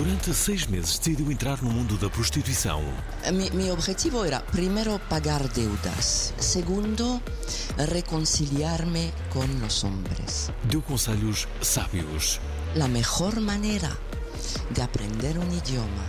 [0.00, 0.10] Prova.
[0.10, 2.82] Durante seis meses decidiu entrar no mundo da prostituição.
[3.32, 7.20] Mi, mi objetivo era primero pagar deudas, segundo
[7.76, 10.50] reconciliarme con los hombres.
[10.64, 12.40] Deu conselhos sábios.
[12.74, 13.90] La mejor manera
[14.70, 16.04] de aprender un idioma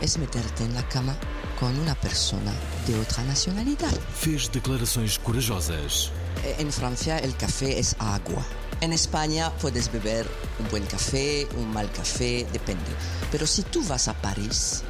[0.00, 1.16] es meterte en la cama
[1.58, 2.52] con una persona
[2.86, 3.92] de otra nacionalidad.
[4.14, 6.10] Fez declarações corajosas.
[6.44, 8.44] Eh, En Francia el café es agua.
[8.84, 12.84] En España puedes beber un buen café, un mal café, depende.
[13.32, 14.82] Pero si tú vas a París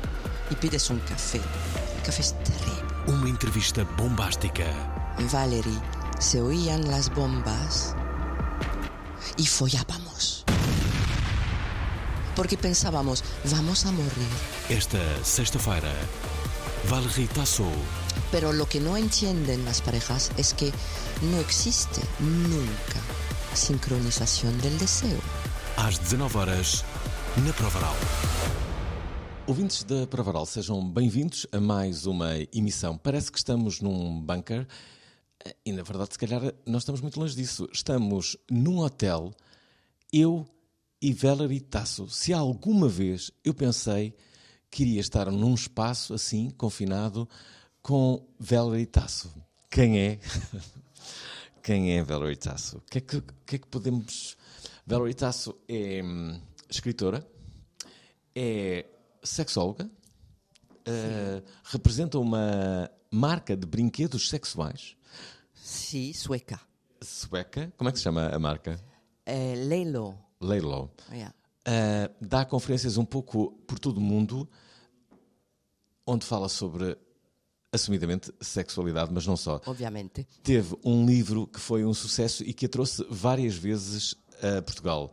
[0.51, 2.83] y pides un café, el café es terrible.
[3.07, 4.65] Uma entrevista bombástica.
[5.33, 5.81] Valerie,
[6.19, 7.95] se oían las bombas
[9.37, 10.45] y follábamos.
[12.35, 14.29] Porque pensábamos, vamos a morir.
[14.71, 15.93] Esta sexta-feira,
[16.91, 17.71] Valerie Tasso,
[18.33, 20.73] Pero lo que no entienden las parejas es que
[21.31, 22.99] no existe nunca
[23.57, 25.21] sincronización del deseo.
[25.77, 26.85] às 19 horas,
[27.45, 27.95] na Provaral.
[29.47, 32.97] Ouvintes da Pravaral, sejam bem-vindos a mais uma emissão.
[32.97, 34.67] Parece que estamos num bunker
[35.65, 37.69] e, na verdade, se calhar nós estamos muito longe disso.
[37.73, 39.33] Estamos num hotel,
[40.13, 40.47] eu
[41.03, 42.09] e Valerie Tasso.
[42.09, 44.15] Se alguma vez eu pensei
[44.71, 47.29] que iria estar num espaço assim, confinado,
[47.83, 49.31] com Valerie Tasso.
[49.71, 50.19] Quem é?
[51.65, 52.77] Quem é Valerie Tasso?
[52.77, 54.37] O que é que, que, é que podemos...
[54.87, 56.39] Valerie Tasso é hum,
[56.69, 57.27] escritora,
[58.35, 58.85] é
[59.23, 59.91] sexóloga,
[60.85, 64.95] eh, representa uma marca de brinquedos sexuais
[65.55, 66.61] Sí, sueca.
[67.03, 67.73] sueca.
[67.79, 68.79] Como é que se chama a marca?
[69.25, 70.19] Eh, Lelo.
[70.43, 70.91] Laylo.
[71.11, 71.35] Yeah.
[71.65, 74.47] Eh, dá conferências um pouco por todo o mundo,
[76.07, 76.99] onde fala sobre,
[77.75, 79.61] assumidamente, sexualidade, mas não só.
[79.67, 80.27] Obviamente.
[80.43, 85.11] Teve um livro que foi um sucesso e que a trouxe várias vezes a Portugal.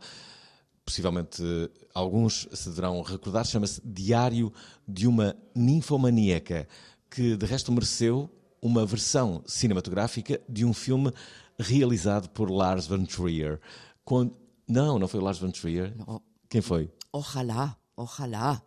[0.84, 4.52] Possivelmente eh, alguns se deverão recordar, chama-se Diário
[4.86, 6.66] de uma Ninfomaníaca,
[7.10, 8.28] que de resto mereceu
[8.60, 11.12] uma versão cinematográfica de um filme
[11.58, 13.60] realizado por Lars von Trier.
[14.04, 14.30] Com-
[14.68, 15.94] Não, não foi Lars von Trier.
[15.96, 16.20] No.
[16.48, 16.90] Quem foi?
[17.12, 18.60] Ojalá, ojalá.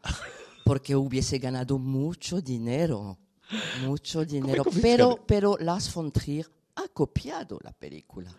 [0.65, 3.17] Porque hubiese ganado mucho dinero.
[3.85, 4.63] Mucho dinero.
[4.81, 8.31] Pero, pero Lars von Trier ha copiado la película.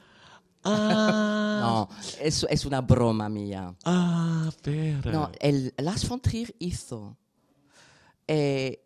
[0.64, 1.88] Ah, No,
[2.20, 3.74] es, es una broma mía.
[3.84, 5.12] ah, pera.
[5.12, 7.16] No, el Lars von Trier hizo
[8.26, 8.82] eh,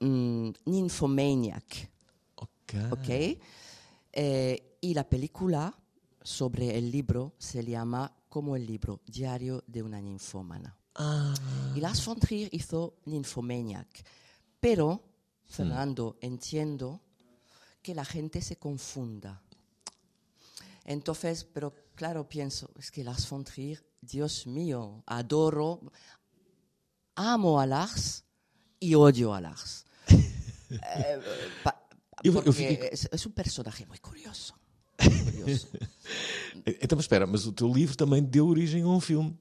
[0.00, 1.90] mm, Nymphomaniac,
[2.36, 2.74] Ok.
[2.90, 3.08] ¿ok?
[4.12, 5.74] Eh, y la película
[6.22, 10.76] sobre el libro se llama como el libro, Diario de una ninfómana.
[10.96, 11.32] Ah,
[11.74, 14.04] Y Lars von Trier hizo Nymphomaniac.
[14.60, 15.02] Pero,
[15.46, 17.00] Fernando, entiendo
[17.82, 19.42] que la gente se confunda.
[20.84, 25.80] Entonces, pero claro, pienso, es que Lars von Trier, Dios mío, adoro,
[27.14, 28.24] amo a Lars
[28.80, 29.84] y odio a Lars.
[30.70, 31.18] Eh,
[31.64, 31.88] pa-
[32.30, 34.54] porque es, es un personaje muy curioso.
[34.98, 35.66] curioso.
[36.82, 39.34] Então, mas espera, mas o teu livro também deu origem a um filme.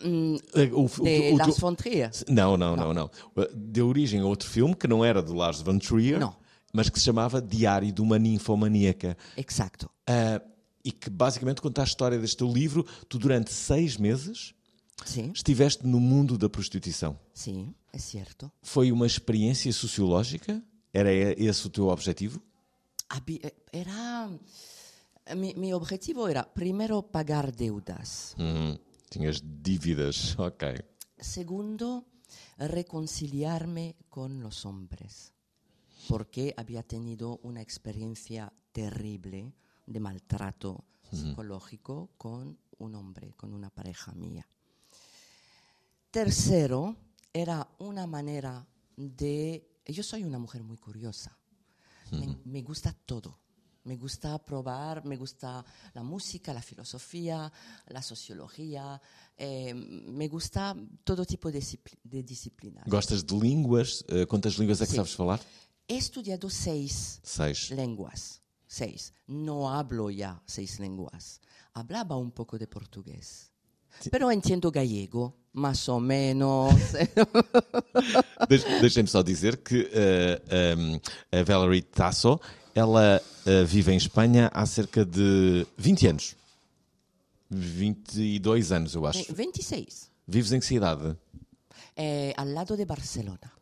[0.00, 2.10] Eh, o- De o- o Lars von Trier.
[2.28, 3.10] Não, não, não, não.
[3.54, 6.34] Deu origem a outro filme que não era do Lars von Trier, Não.
[6.72, 9.16] mas que se chamava Diário de uma Ninfomaníaca.
[9.36, 9.90] Exacto.
[10.06, 10.40] Ah,
[10.84, 12.86] e que basicamente conta a história deste teu livro.
[13.08, 14.54] Tu, durante seis meses,
[15.04, 17.18] Sí, estiveste no mundo da prostituição.
[17.34, 18.50] sí, es cierto.
[18.62, 20.62] Foi uma experiência sociológica?
[20.92, 22.40] Era esse o teu objetivo?
[23.42, 24.30] Eh, Era.
[25.36, 28.34] Mi objetivo era primero pagar deudas.
[28.38, 28.78] Hum,
[29.08, 30.64] tinhas dívidas, ok.
[31.18, 32.06] Segundo,
[32.58, 35.32] reconciliarme con los hombres.
[36.08, 39.52] Porque había tenido una experiencia terrible
[39.86, 44.46] de maltrato psicológico con un hombre, con una pareja mía.
[46.10, 46.96] Tercero,
[47.32, 48.66] era una manera
[48.96, 49.68] de...
[49.84, 51.36] Yo soy una mujer muy curiosa.
[52.10, 53.38] me, me gusta todo.
[53.88, 55.64] Me gusta probar, me gusta
[55.94, 57.50] la música, la filosofía,
[57.88, 59.00] la sociología.
[59.38, 60.74] eh, me gusta
[61.04, 61.62] todo tipo de,
[62.04, 62.84] de disciplinas.
[62.86, 64.04] Gostas de línguas?
[64.08, 64.96] Eh, quantas línguas é que Sim.
[65.00, 65.40] sabes falar?
[65.88, 67.70] He estudiado seis Seis.
[67.70, 68.42] lenguas.
[68.66, 69.14] Seis.
[69.26, 71.40] No hablo ya seis lenguas.
[71.72, 73.50] Hablaba un poco de portugués.
[74.10, 76.74] Pero entiendo gallego, más o menos.
[78.50, 81.00] Deix- Deixem-me só dizer que eh, ehm,
[81.32, 82.38] a Valerie Tasso,
[82.74, 83.20] ela
[83.66, 86.36] vive em Espanha há cerca de 20 anos.
[87.50, 89.32] 22 anos, eu acho.
[89.34, 90.10] 26.
[90.26, 91.16] Vives em que cidade?
[91.96, 93.52] Eh, al lado de Barcelona.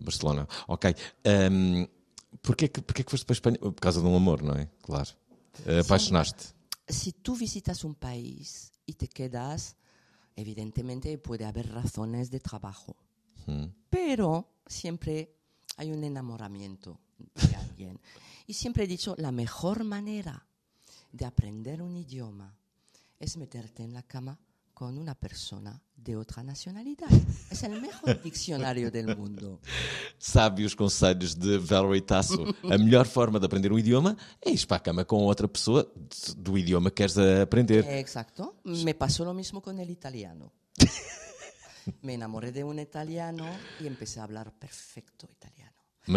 [0.00, 0.48] Barcelona.
[0.66, 0.94] Ok.
[1.24, 1.86] Um,
[2.42, 3.58] porquê, que, porquê que foste para a Espanha?
[3.58, 4.68] Por causa de um amor, não é?
[4.82, 5.10] Claro.
[5.64, 6.54] Eh, Apaixonaste.
[6.88, 9.76] Si tú visitas un país y te quedas,
[10.36, 12.96] evidentemente puede haber razones de trabajo.
[13.88, 15.36] Pero siempre
[15.76, 16.98] hay un enamoramiento
[17.34, 18.00] de alguien.
[18.46, 20.46] Y siempre he dicho, la mejor manera
[21.12, 22.56] de aprender un idioma
[23.18, 24.38] es meterte en la cama
[24.72, 27.08] con una persona de otra nacionalidad.
[27.50, 29.58] Es el mejor diccionario del mundo.
[30.18, 32.44] Sabe os conselhos de Valerie Tasso.
[32.62, 35.90] A melhor forma de aprender um idioma é ir para a cama com outra pessoa
[36.36, 37.84] do idioma que queres aprender.
[37.98, 38.56] Exacto.
[38.64, 40.52] Me pasó lo mismo con el italiano.
[42.02, 43.46] Me enamoré de un italiano
[43.80, 45.72] y empecé a hablar perfecto italiano.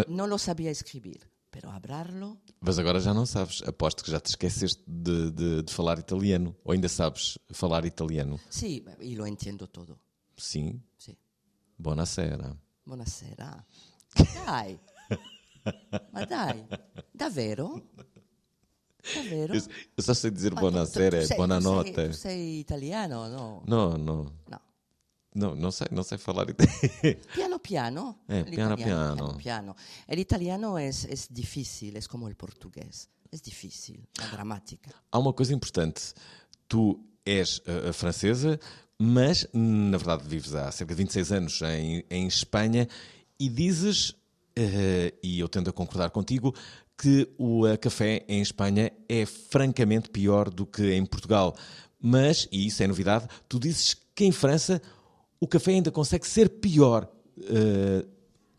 [0.07, 3.61] No lo sabía escribir, pero hablarlo, Mas agora já não sabes.
[3.63, 6.55] Aposto que já te esqueceste de, de- de falar italiano.
[6.63, 8.39] Ou ainda sabes falar italiano?
[8.49, 9.97] sí, y lo entiendo todo.
[10.37, 10.81] Sim.
[10.97, 11.17] Sí.
[11.77, 12.55] Buonasera.
[12.85, 13.65] Buonasera.
[14.45, 14.79] Dai.
[16.13, 16.65] Ma dai,
[17.13, 17.81] davvero?
[19.15, 19.55] Davvero?
[19.55, 19.61] Eu,
[19.97, 21.91] eu só sei dizer buonasera, buonanotte.
[21.91, 23.63] Tu sei, tu sei italiano, no?
[23.67, 24.23] Não, não.
[24.49, 24.59] No.
[25.33, 27.21] Não, não sei, não sei falar italiano.
[27.33, 28.19] Piano piano.
[28.27, 29.37] Eh, el piano, piano.
[29.37, 29.75] piano.
[30.07, 33.09] El italiano es, es difícil, es como el portugués.
[33.31, 34.91] Es difícil, la gramática.
[35.11, 36.13] Há uma coisa importante.
[36.67, 38.59] Tu és uh, francesa,
[38.97, 42.87] mas na verdade vives há cerca de 26 anos em, em Espanha
[43.39, 46.55] e dizes, uh, e eu tendo a concordar contigo,
[46.97, 51.55] que o café em Espanha é francamente pior do que em Portugal.
[52.01, 54.81] Mas, e isso é novidade, tu dizes que em França
[55.39, 57.07] o café ainda consegue ser pior.
[57.37, 58.07] Uh,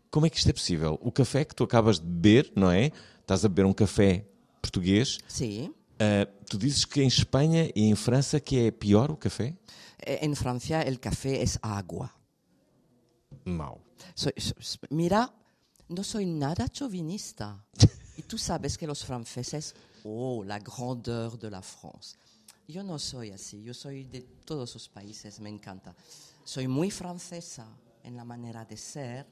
[0.09, 0.99] como é que isto é possível?
[1.01, 2.91] O café que tu acabas de beber, não é?
[3.21, 4.25] Estás a beber um café
[4.61, 5.19] português.
[5.27, 5.71] Sí.
[5.95, 9.55] Uh, tu dizes que em Espanha e em França que é pior o café?
[10.03, 12.09] Eh, En Francia el café agua.
[13.45, 13.79] Mau.
[14.15, 15.31] Soy- so- s- mira,
[15.89, 17.63] no soy nada chauvinista.
[18.17, 19.73] y tú sabes que los franceses,
[20.03, 22.17] oh, la grandeur de la France.
[22.67, 25.93] Yo no soy así, yo soy de todos los países, me encanta.
[26.51, 27.65] Soy muy francesa
[28.03, 29.25] en la manera de ser,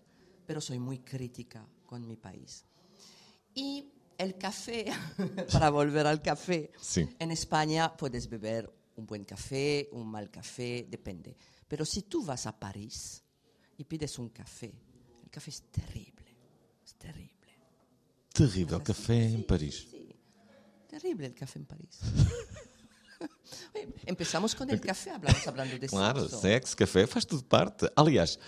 [0.46, 2.64] pero soy muy crítica con mi país.
[3.54, 4.86] Y el café,
[5.52, 7.10] para volver al café, Sí.
[7.20, 11.36] en España puedes beber un buen café, un mal café, depende.
[11.68, 13.22] Pero si tú vas a París
[13.76, 14.74] y pides un café,
[15.22, 16.38] el café es terrible,
[16.86, 17.50] es terrible.
[18.32, 19.90] Terrível café em Paris.
[19.92, 20.16] Sí,
[20.88, 22.00] terrible el café en París.
[24.06, 26.42] Empezamos con el café, hablamos hablando de Claro, sexo.
[26.42, 27.90] sexo, café, faz tudo parte.
[27.96, 28.40] Aliás,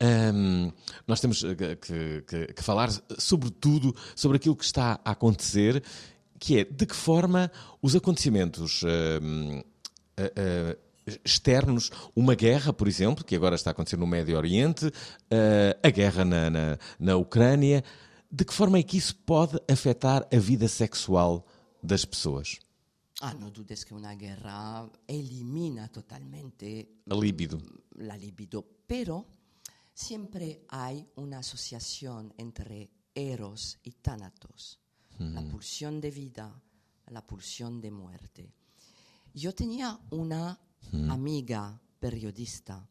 [0.00, 0.70] hum,
[1.06, 5.82] nós temos uh, que, que- que falar sobre tudo, sobre aquilo que está a acontecer,
[6.38, 7.50] que é de que forma
[7.82, 10.76] os acontecimentos hum, uh, uh,
[11.24, 14.92] externos, uma guerra, por exemplo, que agora está a acontecer no Médio Oriente, uh,
[15.82, 17.82] a guerra na, na, na Ucrânia,
[18.30, 21.44] de que forma é que isso pode afetar a vida sexual
[21.82, 22.58] das pessoas?
[23.20, 27.60] Ah, no dudes que una guerra elimina totalmente A libido.
[27.96, 29.26] la libido, pero
[29.92, 34.78] siempre hay una asociación entre eros y tánatos,
[35.18, 36.62] la pulsión de vida,
[37.08, 38.54] la pulsión de muerte.
[39.34, 40.58] Yo tenía una
[41.10, 42.88] amiga periodista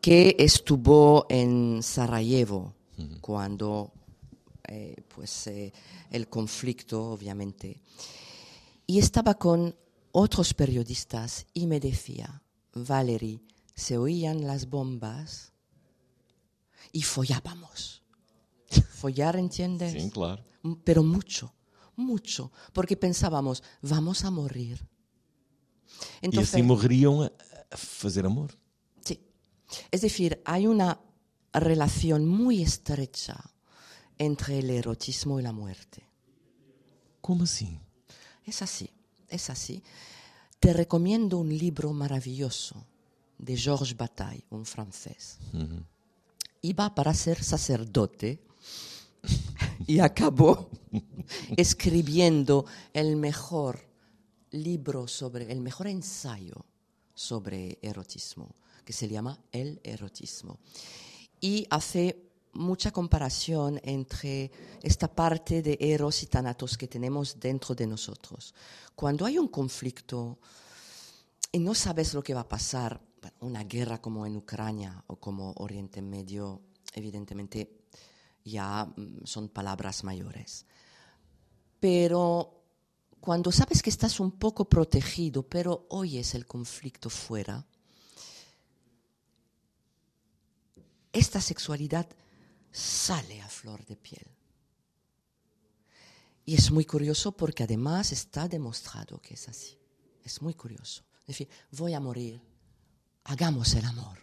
[0.00, 2.72] que estuvo en Sarajevo
[3.20, 3.92] cuando
[4.68, 5.72] eh, pues, eh,
[6.10, 7.80] el conflicto, obviamente,
[8.86, 9.76] y estaba con
[10.12, 13.42] otros periodistas y me decía, Valerie,
[13.74, 15.52] se oían las bombas
[16.92, 18.02] y follábamos.
[18.90, 19.92] Follar, ¿entiendes?
[19.92, 20.42] Sim, claro.
[20.84, 21.54] Pero mucho,
[21.96, 24.84] mucho, porque pensábamos, vamos a morir.
[26.20, 27.32] E Entonces, assim morreriam a,
[27.70, 28.50] a fazer amor.
[29.04, 29.20] Sí.
[29.90, 31.00] Es decir, hay una
[31.52, 33.38] relación muy estrecha
[34.18, 36.08] entre el erotismo y la muerte.
[37.20, 37.85] Como assim?
[38.46, 38.88] Es así,
[39.28, 39.82] es así.
[40.60, 42.86] Te recomiendo un libro maravilloso
[43.38, 45.38] de Georges Bataille, un francés.
[46.62, 48.40] Iba para ser sacerdote
[49.86, 50.70] y acabó
[51.56, 53.80] escribiendo el mejor
[54.52, 56.64] libro sobre, el mejor ensayo
[57.14, 60.60] sobre erotismo, que se llama El erotismo.
[61.40, 62.25] Y hace
[62.56, 64.50] mucha comparación entre
[64.82, 68.54] esta parte de eros y tanatos que tenemos dentro de nosotros.
[68.94, 70.38] Cuando hay un conflicto
[71.52, 73.00] y no sabes lo que va a pasar,
[73.40, 77.70] una guerra como en Ucrania o como Oriente Medio, evidentemente
[78.44, 80.66] ya mm, son palabras mayores.
[81.80, 82.62] Pero
[83.20, 87.66] cuando sabes que estás un poco protegido, pero oyes el conflicto fuera,
[91.12, 92.06] esta sexualidad
[92.76, 94.26] sale a flor de piel.
[96.44, 99.78] Y es muy curioso porque además está demostrado que es así.
[100.22, 101.02] Es muy curioso.
[101.22, 102.40] Es decir, voy a morir,
[103.24, 104.18] hagamos el amor.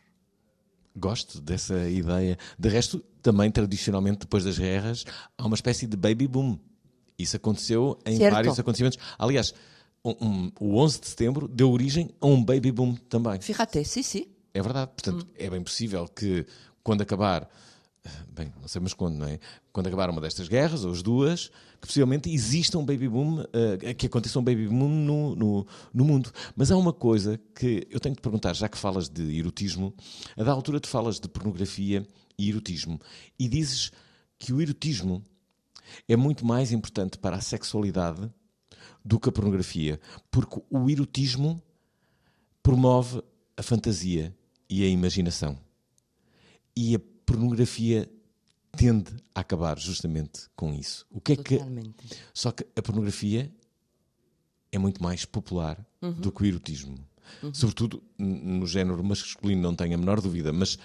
[0.96, 2.38] Gosto dessa ideia.
[2.58, 5.04] De resto, também tradicionalmente, depois das guerras,
[5.38, 6.60] há uma espécie de baby boom.
[7.18, 8.34] Isso aconteceu em Certo.
[8.34, 9.00] vários acontecimentos.
[9.18, 9.54] Aliás,
[10.06, 13.42] um- um- o 11 de setembro deu origem a um baby boom também.
[13.42, 14.30] Fíjate, sí, sí.
[14.54, 14.92] É verdade.
[14.92, 16.46] Portanto, é bem possível que
[16.84, 17.50] quando acabar,
[18.30, 19.40] bem, não mas quando, não é?
[19.72, 23.94] Quando acabar uma destas guerras, ou as duas, que possivelmente exista um baby boom, eh,
[23.94, 26.32] que aconteça um baby boom no, no, no mundo.
[26.56, 29.94] Mas há uma coisa que eu tenho que te perguntar, já que falas de erotismo,
[30.38, 32.06] a da altura tu falas de pornografia
[32.38, 33.00] e erotismo,
[33.40, 33.92] e dizes
[34.38, 35.24] que o erotismo
[36.08, 38.30] é muito mais importante para a sexualidade
[39.06, 40.00] do que a pornografia,
[40.32, 41.62] porque o erotismo
[42.62, 43.22] promove
[43.56, 44.36] a fantasia
[44.70, 45.58] e a imaginação.
[46.76, 48.10] E a pornografia
[48.76, 51.06] tende a acabar justamente com isso.
[51.12, 51.96] O que é que Totalmente.
[52.34, 53.52] só que a pornografia
[54.72, 56.12] é muito mais popular Uhum.
[56.14, 56.98] do que o erotismo.
[57.54, 60.78] Sobretudo n- no género masculino, não tenho a menor dúvida, mas,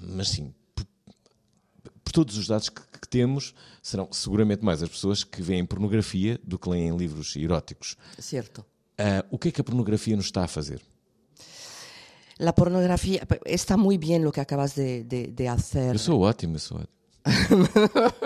[0.00, 0.86] mas sim, por,
[2.02, 3.52] por todos os dados que, que temos,
[3.82, 7.96] serão seguramente mais as pessoas que veem pornografia do que leem livros eróticos.
[8.18, 8.64] Cierto.
[8.96, 10.80] Ah, o que é que a pornografia nos está a fazer?
[12.38, 15.98] La pornografía, está muy bien lo que acabas de, de- de hacer.
[15.98, 16.58] Sou ótimo.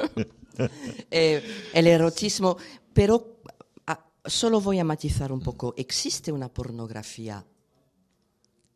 [1.11, 2.59] Eh, el erotismo,
[2.93, 3.41] pero
[3.87, 5.73] ah, solo voy a matizar un poco.
[5.77, 7.43] Existe una pornografía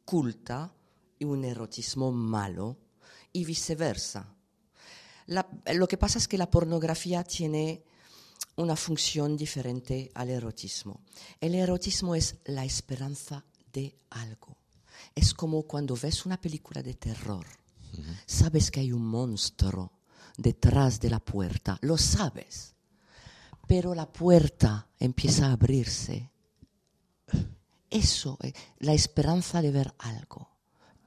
[0.07, 0.73] culta
[1.19, 2.79] y un erotismo malo
[3.35, 4.35] y viceversa.
[5.27, 7.83] La- lo que pasa es que la pornografía tiene
[8.57, 11.03] una función diferente al erotismo.
[11.39, 14.57] El erotismo es la esperanza de algo.
[15.15, 17.47] Es como cuando ves una película de terror.
[18.27, 19.93] Sabes que hay un monstruo
[20.37, 22.75] detrás de la puerta, lo sabes,
[23.67, 26.31] pero la puerta empieza a abrirse.
[27.89, 30.51] Eso, eh, la esperanza de ver algo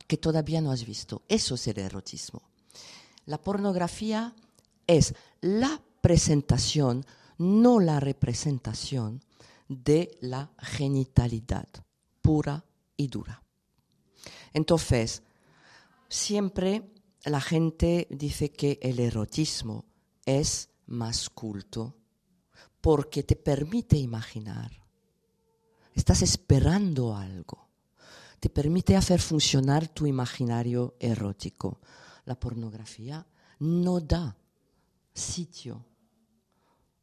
[0.08, 2.42] que todavía no has visto, eso es el erotismo.
[3.25, 4.34] La pornografía
[4.88, 7.06] es la presentación,
[7.38, 9.22] no la representación
[9.68, 11.68] de la genitalidad
[12.22, 12.63] pura
[12.96, 13.44] y dura.
[14.54, 15.24] Entonces,
[16.10, 16.92] siempre
[17.25, 19.86] la gente dice que el erotismo
[20.25, 21.96] es más culto
[22.82, 24.72] porque te permite imaginar.
[25.94, 27.68] Estás esperando algo.
[28.39, 31.82] Te permite hacer funcionar tu imaginario erótico.
[32.25, 33.25] La pornografía
[33.60, 34.38] no da
[35.13, 35.86] sitio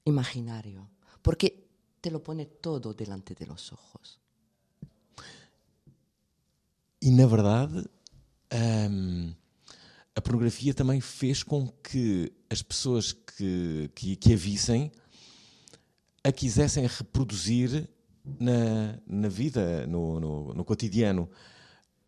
[0.05, 0.89] imaginario
[1.21, 1.69] porque
[2.01, 4.21] te lo pone todo delante de los ojos.
[7.05, 7.85] E na verdade,
[8.91, 9.35] hum,
[10.17, 14.91] a pornografia também fez com que as pessoas que, que, que a vissem
[16.25, 17.87] a quisessem reproduzir
[18.25, 21.29] na, na vida, no, no, no cotidiano.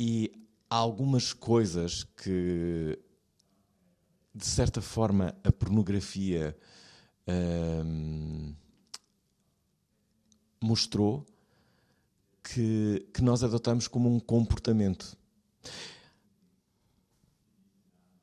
[0.00, 0.32] E
[0.70, 2.98] há algumas coisas que,
[4.34, 6.56] de certa forma, a pornografia
[7.84, 8.54] hum,
[10.58, 11.26] mostrou
[12.52, 15.16] que, que nós adotamos como um comportamento.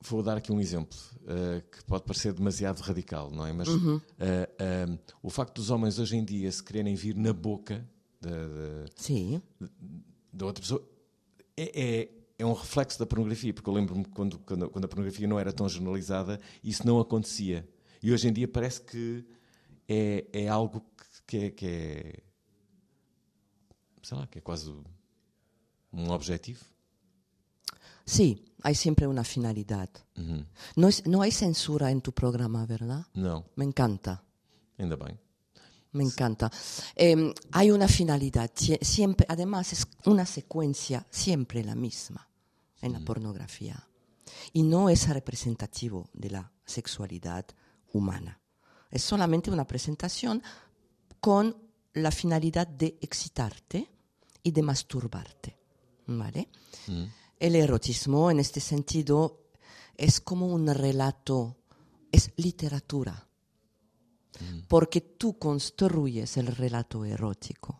[0.01, 3.53] Vou dar aqui um exemplo eh, que pode parecer demasiado radical, não é?
[3.53, 3.67] Mas
[4.19, 7.87] eh, eh, o facto dos homens hoje em dia se quererem vir na boca
[10.33, 10.89] da, outra pessoa
[11.57, 15.27] é, é, é um reflexo da pornografia, porque eu lembro-me quando, quando, quando a pornografia
[15.27, 17.67] não era tão jornalizada, isso não acontecia.
[18.01, 19.25] E hoje em dia parece que
[19.87, 20.83] é, é algo
[21.27, 22.23] que é, que é.
[24.03, 24.69] Sei lá, que é quase
[25.91, 26.59] um objetivo.
[28.05, 29.89] sí, hay siempre una finalidad.
[30.75, 33.05] No, es- no hay censura en tu programa, ¿verdad?
[33.13, 34.23] Não, Me encanta.
[34.77, 35.17] ainda bem.
[35.93, 36.49] Me encanta.
[36.95, 42.27] Eh, hay una finalidad, sie- siempre, además es una secuencia siempre la misma
[42.81, 43.87] en la pornografía.
[44.53, 47.45] Y no es representativo de la sexualidad
[47.93, 48.39] humana.
[48.89, 50.41] Es solamente una presentación
[51.19, 51.55] con
[51.93, 53.87] la finalidad de excitarte
[54.43, 55.57] y de masturbarte.
[56.05, 56.49] ¿Vale?
[57.39, 59.39] El erotismo, en este sentido,
[59.95, 61.55] es como un relato,
[62.11, 63.27] es literatura
[64.67, 67.79] porque tú construyes el relato erótico.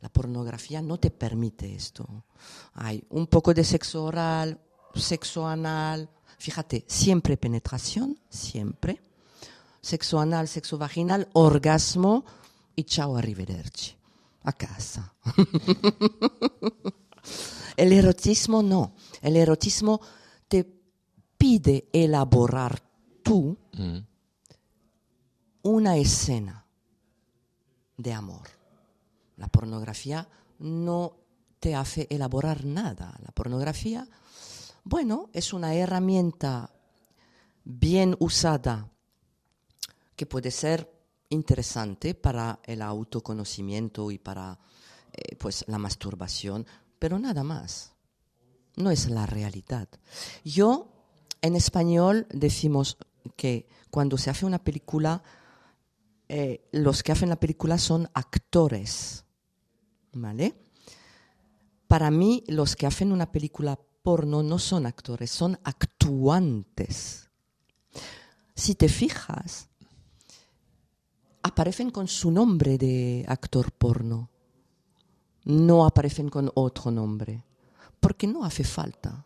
[0.00, 2.24] La pornografía no te permite esto.
[2.74, 4.60] Hay un poco de sexo oral,
[4.94, 9.00] sexo anal, fíjate, siempre penetración, siempre.
[9.80, 12.24] Sexo anal, sexo vaginal, orgasmo
[12.74, 13.95] y chao arrivederci.
[14.46, 15.12] A casa.
[17.76, 18.94] el erotismo no.
[19.20, 20.00] El erotismo
[20.48, 20.64] te
[21.36, 22.82] pide elaborar
[23.22, 23.56] tú
[25.62, 26.64] una escena
[27.96, 28.48] de amor.
[29.36, 30.28] La pornografía
[30.60, 31.16] no
[31.58, 33.18] te hace elaborar nada.
[33.22, 34.06] La pornografía,
[34.84, 36.72] bueno, es una herramienta
[37.64, 38.88] bien usada
[40.14, 40.95] que puede ser
[41.28, 44.58] interesante para el autoconocimiento y para
[45.12, 46.66] eh, pues la masturbación,
[46.98, 47.92] pero nada más.
[48.76, 49.88] No es la realidad.
[50.44, 50.92] Yo
[51.40, 52.98] en español decimos
[53.36, 55.22] que cuando se hace una película
[56.28, 59.24] eh, los que hacen la película son actores,
[60.12, 60.54] ¿vale?
[61.86, 67.30] Para mí, los que hacen una película porno no son actores, son actuantes.
[68.54, 69.68] Si te fijas,
[71.46, 74.28] aparecen con su nombre de actor porno,
[75.44, 77.44] no aparecen con otro nombre,
[78.00, 79.24] porque no hace falta.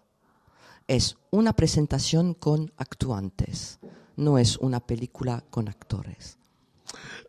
[0.86, 3.78] Es una presentación con actuantes,
[4.16, 6.36] no es una película con actores.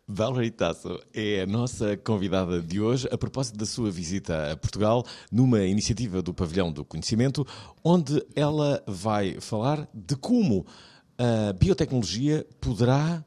[0.06, 5.06] Valerie Tasso é a nossa convidada de hoje a propósito da sua visita a Portugal
[5.30, 7.46] numa iniciativa do Pavilhão do Conhecimento,
[7.82, 10.66] onde ela vai falar de como
[11.16, 13.24] a biotecnologia poderá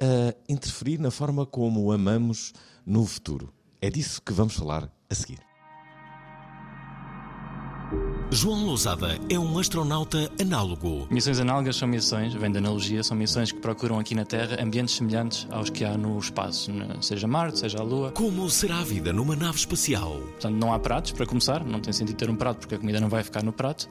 [0.00, 2.52] ah, interferir na forma como amamos
[2.84, 3.52] no futuro.
[3.80, 5.49] É disso que vamos falar a seguir.
[8.32, 11.06] João Lousada é um astronauta análogo.
[11.10, 14.94] Missões análogas são missões, vem da analogia, são missões que procuram aqui na Terra ambientes
[14.94, 16.86] semelhantes aos que há no espaço, né?
[17.00, 18.12] seja Marte, seja a Lua.
[18.12, 20.12] Como será a vida numa nave espacial?
[20.30, 23.00] Portanto, não há pratos, para começar, não tem sentido ter um prato porque a comida
[23.00, 23.88] não vai ficar no prato.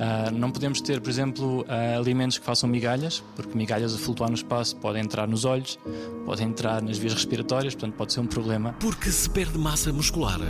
[0.00, 4.30] Ah, não podemos ter, por exemplo, ah, alimentos que façam migalhas, porque migalhas a flutuar
[4.30, 5.78] no espaço podem entrar nos olhos,
[6.24, 8.72] podem entrar nas vias respiratórias, portanto, pode ser um problema.
[8.80, 10.40] Porque se perde massa muscular.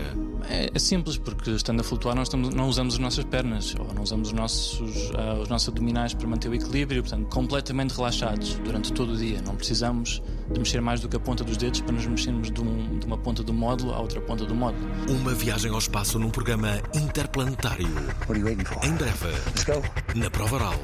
[0.49, 3.93] É, é simples, porque estando a flutuar, nós estamos- não usamos as nossas pernas ou
[3.95, 8.55] não usamos os nossos, ah, os nossos abdominais para manter o equilíbrio, portanto, completamente relaxados
[8.65, 9.41] durante todo o dia.
[9.43, 12.61] Não precisamos de mexer mais do que a ponta dos dedos para nos mexermos de,
[12.61, 14.87] um- de uma ponta do módulo à outra ponta do módulo.
[15.09, 17.89] Uma viagem ao espaço num programa interplanetário.
[18.29, 18.85] What are you waiting for?
[18.85, 19.83] Em breve, Let's go.
[20.15, 20.75] na prova oral.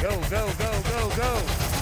[0.00, 1.79] Go, go, go, go, go.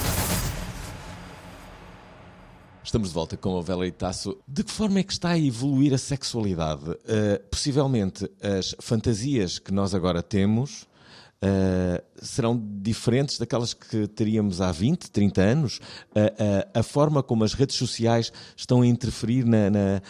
[2.89, 4.35] Estamos de volta com a Valerie Tasso.
[4.47, 6.89] De que forma é que está a evoluir a sexualidade?
[6.89, 10.87] Uh, possivelmente as fantasias que nós agora temos
[11.35, 15.77] uh, serão diferentes daquelas que teríamos há 20, 30 anos?
[15.77, 20.01] Uh, uh, a forma como as redes sociais estão a interferir na, na,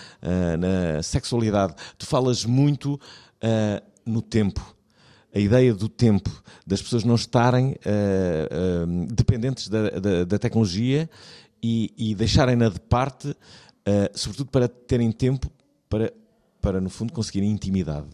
[0.57, 1.75] na sexualidade.
[1.97, 2.97] Tu falas muito
[4.05, 4.73] no tempo.
[5.35, 6.31] A ideia do tempo,
[6.65, 7.75] das pessoas não estarem
[9.09, 11.09] dependentes da, da, da tecnologia
[11.61, 13.35] e, e deixarem-na de parte, uh,
[14.13, 15.51] sobretudo para terem tempo
[15.89, 16.13] para,
[16.61, 18.09] para, no fundo, conseguirem intimidade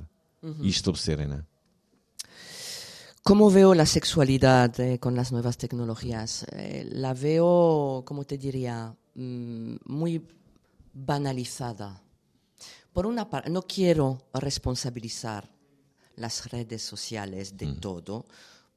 [0.62, 1.44] e estabelecerem-na.
[3.24, 6.46] ¿Cómo veo la sexualidad eh, con las nuevas tecnologías?
[6.52, 10.22] Eh, la veo, como te diría, mm, muy
[10.94, 12.04] banalizada.
[12.94, 15.50] Por una parte, no quiero responsabilizar
[16.18, 18.28] las redes sociales de todo,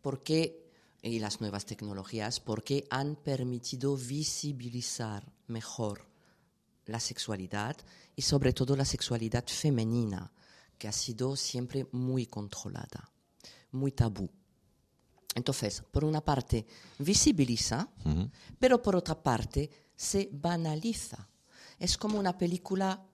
[0.00, 0.67] porque
[1.02, 6.08] y las nuevas tecnologías, porque han permitido visibilizar mejor
[6.86, 7.76] la sexualidad
[8.16, 10.32] y sobre todo la sexualidad femenina,
[10.78, 13.10] que ha sido siempre muy controlada,
[13.72, 14.30] muy tabú.
[15.34, 16.66] Entonces, por una parte,
[16.98, 17.88] visibiliza,
[18.58, 21.28] pero por otra parte, se banaliza.
[21.78, 23.04] Es como una película.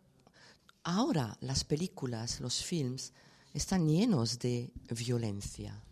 [0.85, 3.12] Ahora las películas, los films,
[3.53, 5.83] están llenos de violencia.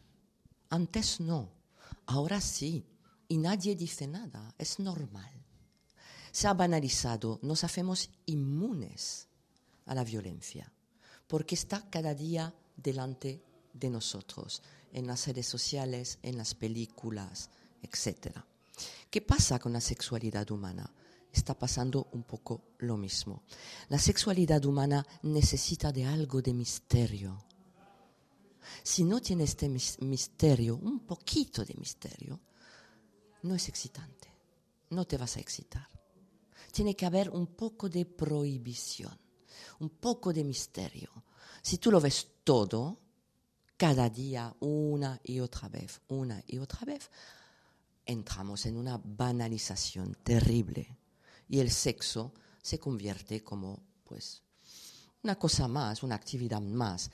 [0.68, 1.50] Antes no,
[2.12, 2.86] ahora sí.
[3.28, 5.32] Y nadie dice nada, es normal.
[6.30, 9.28] Se ha banalizado, nos hacemos inmunes
[9.86, 10.72] a la violencia,
[11.26, 17.50] porque está cada día delante de nosotros, en las redes sociales, en las películas,
[17.82, 18.36] etc.
[19.10, 20.92] ¿Qué pasa con la sexualidad humana?
[21.32, 23.42] está pasando un poco lo mismo.
[23.88, 27.42] La sexualidad humana necesita de algo de misterio.
[28.82, 32.40] Si no tiene este mis- misterio, un poquito de misterio,
[33.42, 34.32] no es excitante.
[34.90, 35.88] No te vas a excitar.
[36.72, 39.18] Tiene que haber un poco de prohibición,
[39.80, 41.10] un poco de misterio.
[41.62, 42.98] Si tú lo ves todo,
[43.76, 47.10] cada día, una y otra vez, una y otra vez,
[48.06, 50.96] entramos en una banalización terrible
[51.48, 54.42] y el sexo se convierte como, pues,
[55.22, 57.10] una cosa más, una actividad más.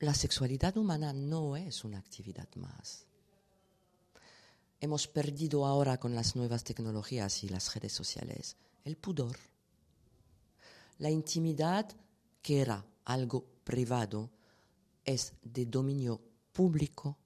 [0.00, 3.06] La sexualidad humana no es una actividad más.
[4.80, 9.36] Hemos perdido ahora con las nuevas tecnologías y las redes sociales el pudor.
[10.98, 11.88] La intimidad,
[12.42, 14.30] que era algo privado,
[15.04, 16.20] es de dominio
[16.52, 17.16] público.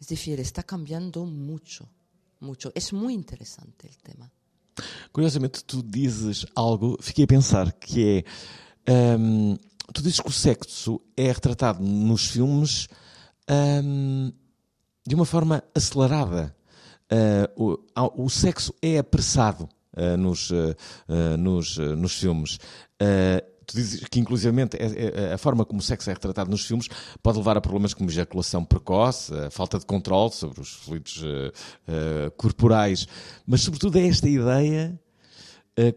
[0.00, 1.88] Es decir, está cambiando mucho,
[2.40, 2.72] mucho.
[2.74, 4.32] Es muy interesante el tema.
[5.12, 8.24] Curiosamente, tu dizes algo, fiquei a pensar, que
[8.86, 9.16] é.
[9.16, 9.58] hum,
[9.92, 12.88] tu dizes que o sexo é retratado nos filmes
[13.84, 14.32] hum,
[15.06, 16.54] de uma forma acelerada.
[17.10, 17.78] Ah, o,
[18.24, 20.76] o sexo é apressado ah, nos, ah,
[21.08, 22.58] ah, nos, ah, nos filmes.
[23.00, 26.64] Ah, tu dizes que, inclusivamente, é- é- a forma como o sexo é retratado nos
[26.64, 26.88] filmes
[27.22, 31.22] pode levar a problemas como ejaculação precoce, a falta de controle sobre os fluidos
[32.38, 33.06] corporais,
[33.46, 34.98] mas, sobretudo, é esta ideia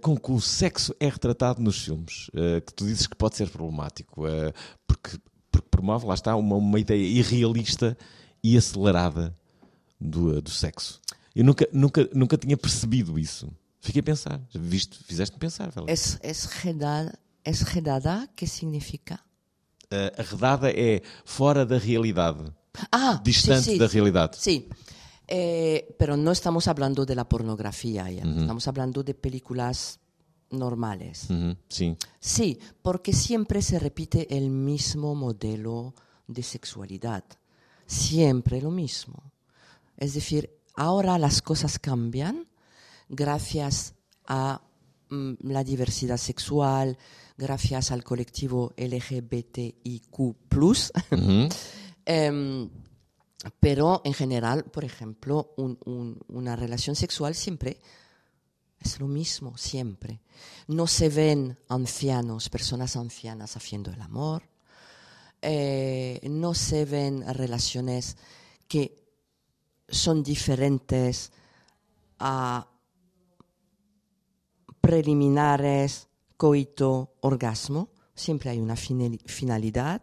[0.02, 3.50] com que o sexo é retratado nos filmes, eh, que tu dizes que pode ser
[3.50, 4.54] problemático, eh,
[4.86, 5.18] porque,
[5.52, 7.98] porque promove, lá está, uma, uma ideia irrealista
[8.44, 9.36] e acelerada
[10.00, 11.02] do, do sexo.
[11.36, 13.52] Eu nunca, nunca, nunca tinha percebido isso.
[13.80, 15.72] Fiquei a pensar, Viste, fizeste-me pensar.
[15.88, 19.20] Es, es, redada, es redada, ¿qué significa?
[19.90, 22.54] Eh, a redada é fora da realidade,
[22.92, 24.38] Ah, distante sí, sí, da realidade.
[24.38, 24.70] Sí,
[25.34, 28.22] Eh, pero no estamos hablando de la pornografía, ya.
[28.24, 30.02] estamos hablando de películas
[30.50, 31.30] normales.
[31.70, 31.96] Sim.
[32.20, 35.96] Sí, porque siempre se repite el mismo modelo
[36.28, 37.24] de sexualidad.
[37.86, 39.32] Siempre lo mismo.
[39.96, 42.50] Es decir, ahora las cosas cambian
[43.08, 43.94] gracias
[44.28, 44.62] a
[45.10, 46.98] mm, la diversidad sexual,
[47.38, 50.36] gracias al colectivo LGBTIQ.
[52.04, 52.68] Em,
[53.60, 57.80] pero en general, por ejemplo, un- un- una relación sexual siempre
[58.80, 60.22] es lo mismo, siempre.
[60.68, 64.44] No se ven ancianos, personas ancianas haciendo el amor.
[65.42, 68.18] Eh, no se ven relaciones
[68.68, 69.04] que
[69.88, 71.32] son diferentes
[72.20, 72.68] a
[74.80, 77.90] preliminares, coito, orgasmo.
[78.16, 80.02] Siempre hay una finali- finalidad.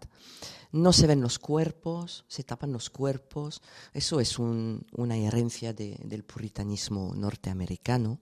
[0.73, 3.63] No se ven los cuerpos, se tapan los cuerpos.
[3.95, 8.21] Eso es un- una herencia de- del puritanismo norteamericano.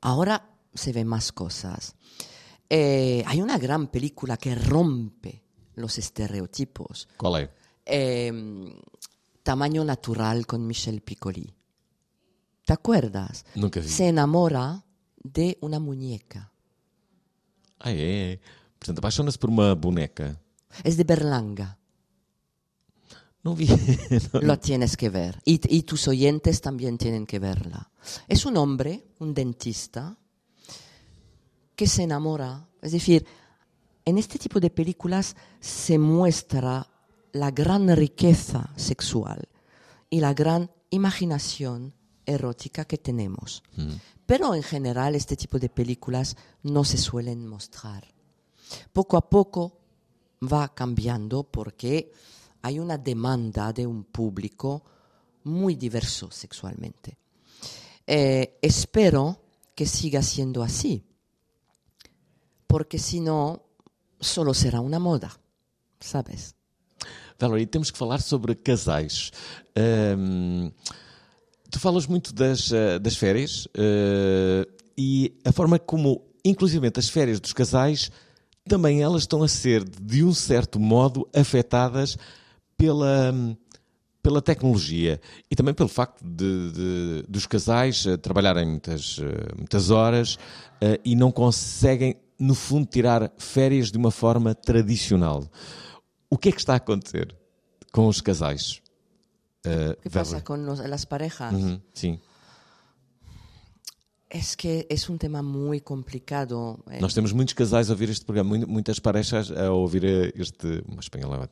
[0.00, 1.94] Ahora se ven más cosas.
[2.68, 5.42] Eh, hay una gran película que rompe
[5.74, 7.08] los estereotipos.
[7.16, 7.50] Qual é?
[7.86, 8.32] Eh,
[9.42, 11.54] Tamaño natural con Michel Piccoli.
[12.66, 13.44] ¿Te acuerdas?
[13.54, 13.88] Nunca vi.
[13.88, 14.84] Se enamora
[15.22, 16.52] de una muñeca.
[17.78, 18.38] Ah, é?
[18.78, 20.38] Portanto, apaixona-se por uma boneca.
[20.84, 21.78] Es de Berlanga.
[23.42, 23.66] Não vi.
[24.42, 25.40] Lo tienes que ver.
[25.44, 27.90] Y, y tus oyentes también tienen que verla.
[28.28, 30.16] Es un hombre, un dentista,
[31.74, 32.68] que se enamora.
[32.82, 33.24] Es decir,
[34.04, 36.86] en este tipo de películas se muestra
[37.32, 39.48] la gran riqueza sexual
[40.10, 41.94] y la gran imaginación
[42.26, 43.62] erótica que tenemos.
[44.26, 48.06] Pero en general este tipo de películas no se suelen mostrar.
[48.92, 49.79] Poco a poco
[50.40, 52.12] va cambiando porque
[52.62, 54.84] hay una demanda de un público
[55.44, 57.16] muy diverso sexualmente.
[58.06, 59.40] Eh, espero
[59.74, 61.04] que siga siendo así,
[62.66, 63.62] porque si no,
[64.18, 65.30] solo será una moda,
[66.00, 66.54] ¿sabes?
[67.38, 69.32] Valerie, temos que falar sobre casais.
[69.74, 70.70] Ahm,
[71.70, 77.40] tu falas muito das, ah, das férias ah, e a forma como, inclusivamente, as férias
[77.40, 78.10] dos casais
[78.70, 82.16] também elas estão a ser, de um certo modo, afetadas
[82.76, 83.34] pela,
[84.22, 89.90] pela tecnologia e também pelo facto de, de- dos casais ah, trabalharem muitas, ah, muitas
[89.90, 90.38] horas
[90.80, 95.44] ah, e não conseguem, no fundo, tirar férias de uma forma tradicional.
[96.30, 97.34] O que é que está a acontecer
[97.92, 98.80] com os casais?
[99.66, 100.44] Uh, ¿Qué pasa Valerie?
[100.44, 101.52] con los- las parejas?
[101.52, 102.18] Uhum, sim.
[104.32, 106.78] Es que es un tema muy complicado.
[106.88, 110.32] eh, Nós temos muitos casais a ouvir este programa, mu- muitas parejas a ouvir eh,
[110.36, 110.84] este.
[110.86, 111.50] Uma espanhola.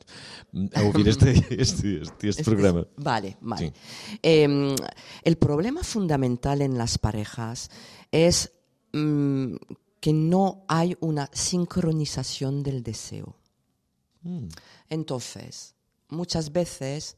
[0.75, 2.87] A ouvir este, este, este, este programa.
[2.97, 3.73] Vale, vale.
[4.23, 4.77] Eh,
[5.25, 7.69] el problema fundamental en las parejas
[8.13, 8.53] es
[8.93, 9.57] mm,
[10.01, 13.35] que no hay una sincronización del deseo.
[14.89, 15.75] Entonces,
[16.11, 17.17] muchas veces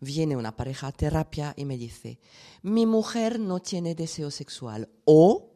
[0.00, 2.18] viene una pareja a terapia y me dice,
[2.62, 5.52] mi mujer no tiene deseo sexual o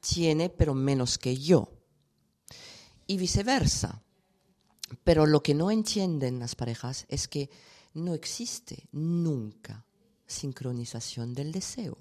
[0.00, 1.72] tiene pero menos que yo.
[3.06, 4.02] Y viceversa.
[5.02, 7.50] Pero lo que no entienden las parejas es que
[7.94, 9.84] no existe nunca
[10.26, 11.96] sincronización del deseo.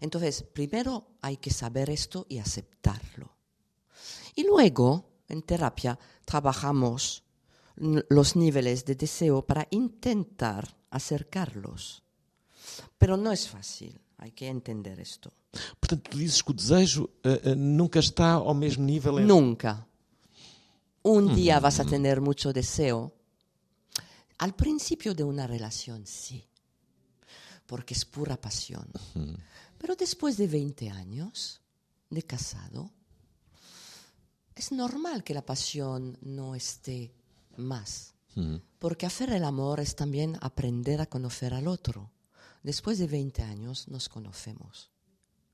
[0.00, 3.36] Entonces, primero hay que saber esto y aceptarlo.
[4.34, 7.24] Y luego, en terapia, trabajamos
[7.76, 12.02] los niveles de deseo para intentar acercarlos.
[12.98, 15.32] Pero no es fácil, hay que entender esto.
[15.78, 19.18] Portanto, tu dizes que o desejo eh, eh, nunca está ao mesmo nível.
[19.20, 19.86] entre- Nunca.
[21.02, 23.12] Un día vas a tener mucho deseo.
[24.38, 26.44] Al principio de una relación, sí,
[27.66, 28.90] porque es pura pasión.
[29.78, 31.60] Pero después de 20 años
[32.10, 32.90] de casado,
[34.54, 37.14] es normal que la pasión no esté
[37.58, 38.14] más.
[38.78, 42.10] Porque hacer el amor es también aprender a conocer al otro.
[42.62, 44.90] Después de 20 años nos conocemos.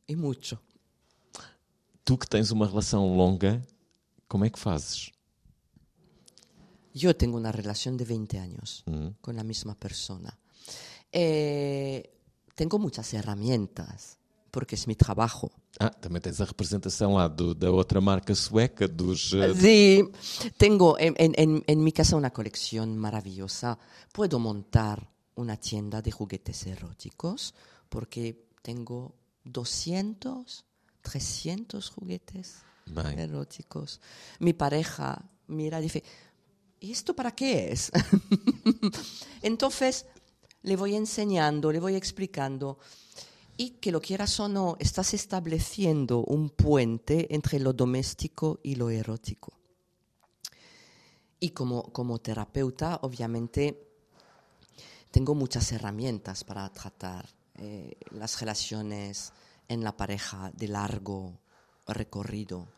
[0.07, 0.61] Y mucho.
[2.05, 3.63] Tu que tens uma relação longa,
[4.27, 5.13] como é que fazes?
[6.93, 8.85] Yo tengo una relación de 20 años
[9.21, 10.37] con la misma persona.
[11.13, 12.13] Eh,
[12.57, 14.19] tengo muchas herramientas,
[14.51, 15.53] porque es mi trabajo.
[15.81, 19.33] Ah, também tens a representação lá do- da outra marca sueca, dos.
[19.33, 20.11] eh, Sí,
[20.59, 23.79] tengo en, en- en- mi casa una colección maravillosa.
[24.13, 27.55] Puedo montar una tienda de juguetes eróticos,
[27.89, 30.65] porque tengo 200,
[31.01, 32.59] 300 juguetes
[33.19, 34.01] eróticos.
[34.41, 36.05] Mi pareja mira y dice,
[36.81, 37.91] ¿y esto para qué es?
[39.43, 40.07] Entonces
[40.63, 42.79] le voy enseñando, le voy explicando.
[43.57, 48.91] Y que lo quieras o no, estás estableciendo un puente entre lo doméstico y lo
[48.91, 49.53] erótico.
[51.39, 53.89] Y como, como terapeuta, obviamente,
[55.11, 59.33] tengo muchas herramientas para tratar eh, las relaciones
[59.69, 61.39] en la pareja de largo
[61.87, 62.69] recorrido,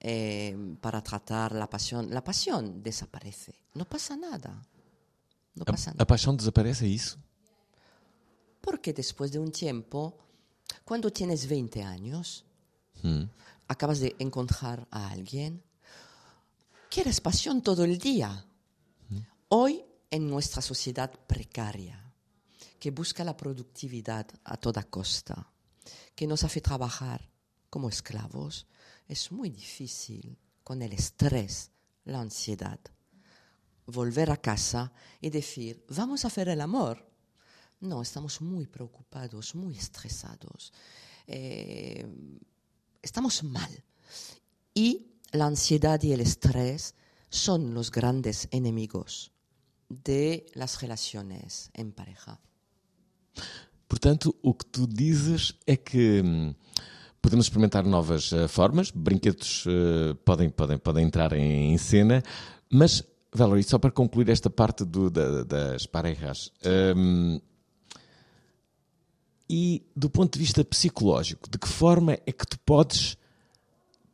[0.00, 2.08] eh, para tratar la pasión.
[2.10, 4.62] La pasión desaparece, no pasa nada.
[5.54, 6.02] No pasa a, nada.
[6.02, 7.18] a paixão desaparece, isso?
[8.64, 10.16] Porque después de un tiempo,
[10.84, 12.46] cuando tienes 20 años,
[13.68, 15.62] acabas de encontrar a alguien,
[16.88, 18.46] quieres pasión todo el día.
[19.48, 22.00] Hoy, en nuestra sociedad precaria,
[22.78, 25.50] que busca la productividad a toda costa,
[26.14, 27.28] que nos hace trabajar
[27.68, 28.66] como esclavos,
[29.06, 31.70] es muy difícil con el estrés,
[32.04, 32.80] la ansiedad,
[33.86, 37.13] volver a casa y decir, vamos a hacer el amor.
[37.80, 40.72] No, estamos muy preocupados, muy estresados.
[41.26, 42.06] Eh,
[43.02, 43.70] estamos mal.
[44.74, 46.94] Y la ansiedad y el estrés
[47.28, 49.32] son los grandes enemigos
[49.88, 52.40] de las relaciones en pareja.
[53.86, 56.22] Portanto, o que tu dizes é que
[57.20, 62.22] podemos experimentar novas eh, formas, brinquedos eh, podem, podem, podem entrar em, em cena,
[62.70, 66.50] mas, Valerie, só para concluir esta parte do- da- das parejas,
[66.96, 67.38] hum,
[69.48, 73.16] e do ponto de vista psicológico, de que forma é que tu podes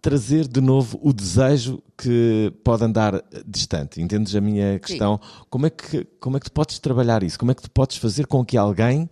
[0.01, 4.01] trazer de novo o desejo que pode andar distante?
[4.01, 5.21] Entendes a minha questão?
[5.49, 7.39] Como é, que, como é que tu podes trabalhar isso?
[7.39, 9.09] Como é que tu podes fazer com que alguém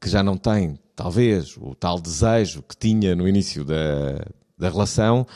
[0.00, 4.24] que já não tem, talvez, o tal desejo que tinha no início da,
[4.58, 5.26] da relação,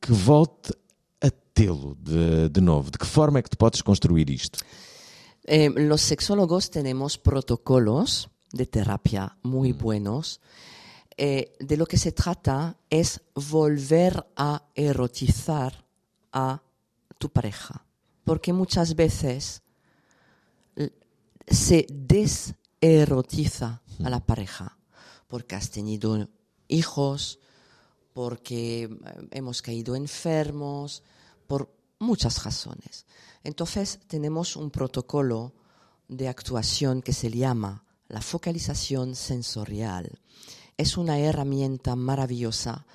[0.00, 0.72] que volte
[1.20, 2.90] a tê-lo de, de novo?
[2.90, 4.58] De que forma é que tu podes construir isto?
[5.46, 10.40] Eh, los sexólogos tenemos protocolos de terapia muy buenos.
[11.16, 15.84] Eh, de lo que se trata es volver a erotizar
[16.32, 16.62] a
[17.18, 17.84] tu pareja.
[18.24, 19.62] Porque muchas veces
[21.46, 24.78] se deserotiza a la pareja.
[25.28, 26.28] Porque has tenido
[26.68, 27.40] hijos,
[28.12, 28.90] porque eh,
[29.32, 31.02] hemos caído enfermos,
[31.46, 33.06] por muchas razones.
[33.42, 35.52] Entonces tenemos un protocolo
[36.08, 40.18] de actuación que se llama la focalización sensorial.
[40.76, 42.86] Es una herramienta maravillosa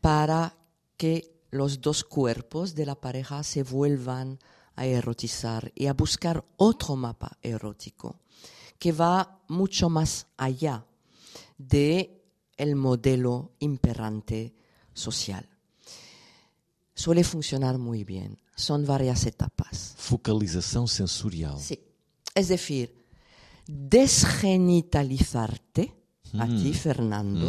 [0.00, 0.56] para
[0.96, 4.38] que los dos cuerpos de la pareja se vuelvan
[4.74, 8.20] a erotizar y a buscar otro mapa erótico
[8.78, 10.86] que va mucho más allá
[11.58, 12.22] de
[12.56, 14.54] el modelo imperante
[14.92, 15.48] social.
[16.94, 18.38] Suele funcionar muy bien.
[18.56, 19.94] Son varias etapas.
[19.98, 21.58] Focalização sensorial.
[21.58, 21.80] Sí.
[22.34, 23.03] Es decir,
[23.66, 25.94] desgenitalizarte
[26.38, 27.46] a ti, Fernando.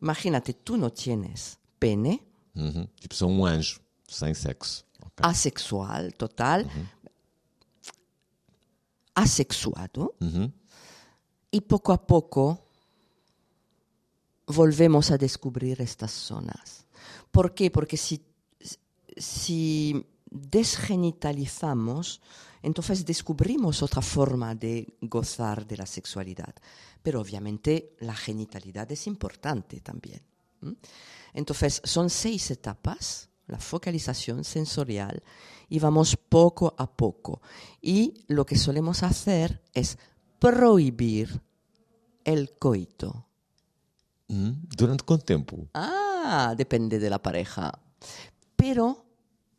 [0.00, 2.22] Imagínate, tú no tienes pene,
[2.56, 2.88] Uhum.
[2.98, 4.86] Tipo, são um anjo sem sexo.
[5.18, 6.66] Asexual total,
[9.14, 10.14] asexuado,
[11.50, 12.58] y poco a poco
[14.46, 16.86] volvemos a descubrir estas zonas.
[17.30, 17.70] ¿Por qué?
[17.70, 18.22] Porque si,
[19.16, 22.20] si desgenitalizamos,
[22.66, 26.52] entonces descubrimos otra forma de gozar de la sexualidad.
[27.00, 30.20] Pero obviamente la genitalidad es importante también.
[31.32, 35.22] Entonces son seis etapas, la focalización sensorial,
[35.68, 37.40] y vamos poco a poco.
[37.80, 39.96] Y lo que solemos hacer es
[40.40, 41.40] prohibir
[42.24, 43.28] el coito.
[44.26, 45.68] Hum, Durante quanto tempo?
[45.72, 47.78] Ah, depende de la pareja.
[48.56, 49.06] Pero,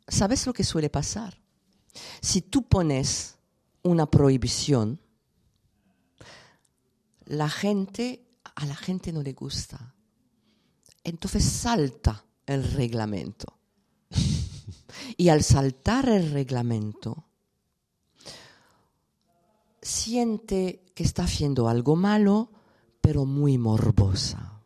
[0.06, 1.40] ¿sabes lo que suele pasar?
[2.20, 3.36] Si tú pones
[3.82, 5.00] una prohibición,
[7.24, 9.94] la gente, a la gente no le gusta.
[11.04, 13.58] Entonces salta el reglamento.
[15.16, 17.28] y al saltar el reglamento,
[19.80, 22.50] siente que está haciendo algo malo,
[23.00, 24.62] pero muy morbosa.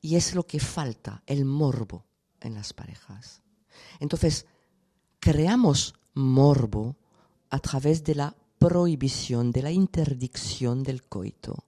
[0.00, 2.04] Y es lo que falta, el morbo
[2.40, 3.42] en las parejas.
[4.00, 4.46] Entonces,
[5.24, 6.96] creamos morbo
[7.48, 11.64] a través de la prohibición, de la interdicción del coito,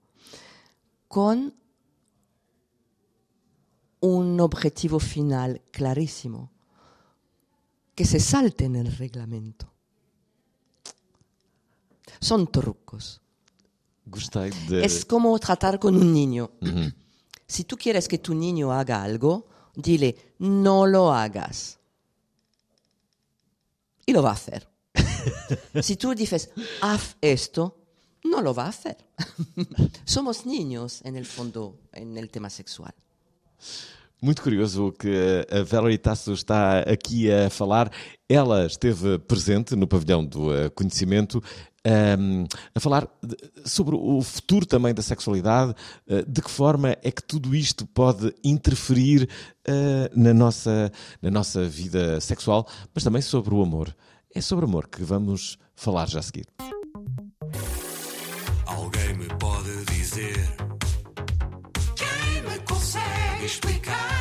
[1.09, 1.55] con
[4.01, 6.53] un objetivo final clarísimo,
[7.95, 9.73] que se salte en el reglamento.
[12.21, 13.23] Son trucos.
[14.69, 14.85] De.
[14.85, 16.51] Es como tratar con un niño.
[17.47, 21.79] Si tú quieres que tu niño haga algo, dile, no lo hagas.
[24.07, 24.69] Y lo va a hacer.
[25.83, 27.77] si tú dices, haz esto,
[28.25, 28.97] no lo va a hacer.
[30.05, 32.95] Somos niños, en el fondo, en el tema sexual.
[34.27, 37.89] Muito curioso o que a Valerie Tasso está aqui a falar.
[38.29, 41.41] Ela esteve presente no pavilhão do eh, conhecimento
[41.85, 45.73] ehm, a falar de- sobre o futuro também da sexualidade,
[46.09, 49.29] eh, de que forma é que tudo isto pode interferir
[49.65, 50.91] eh, na, nossa,
[51.23, 53.95] na nossa vida sexual, mas também sobre o amor.
[54.35, 56.47] É sobre amor que vamos falar já a seguir.
[58.67, 60.35] Alguém me pode dizer
[61.95, 64.16] Quem me consegue explicar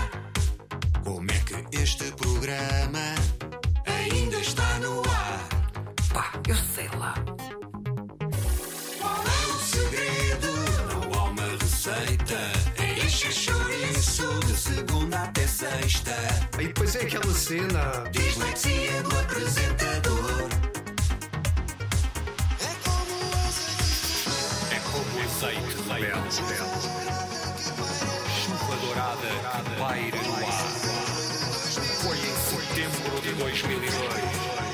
[2.45, 3.15] programa
[3.87, 5.49] Ainda está no ar
[6.13, 7.15] Pá, eu sei lá
[8.99, 10.47] Qual é o segredo?
[10.87, 12.37] Não há uma receita
[12.77, 16.15] É encher chouriço De segunda até sexta
[16.59, 18.03] E depois é aquela cena.
[18.11, 20.49] Dislexia do apresentador
[24.71, 26.23] É como azeite de mel.
[28.43, 29.27] Chuva dourada
[29.63, 30.84] que paira no ar.
[33.25, 34.64] Foi em setembro de 2002 que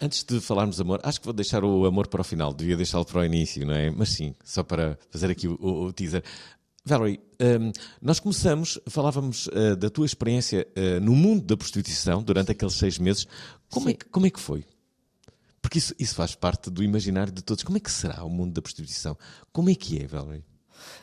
[0.00, 2.52] antes de falarmos de amor, acho que vou deixar o amor para o final.
[2.54, 3.90] Devia deixá-lo para o início, não é?
[3.90, 6.22] Mas sim, só para fazer aqui o, o- o teaser.
[6.84, 12.52] Valerie, hum, nós começamos, falávamos ah, da tua experiência ah, no mundo da prostituição durante
[12.52, 13.26] aqueles seis meses.
[13.70, 14.64] Como, é, que, como é que foi?
[15.60, 17.62] Porque isso, isso faz parte do imaginário de todos.
[17.62, 19.18] Como é que será o mundo da prostituição?
[19.52, 20.44] Como é que é, Valerie?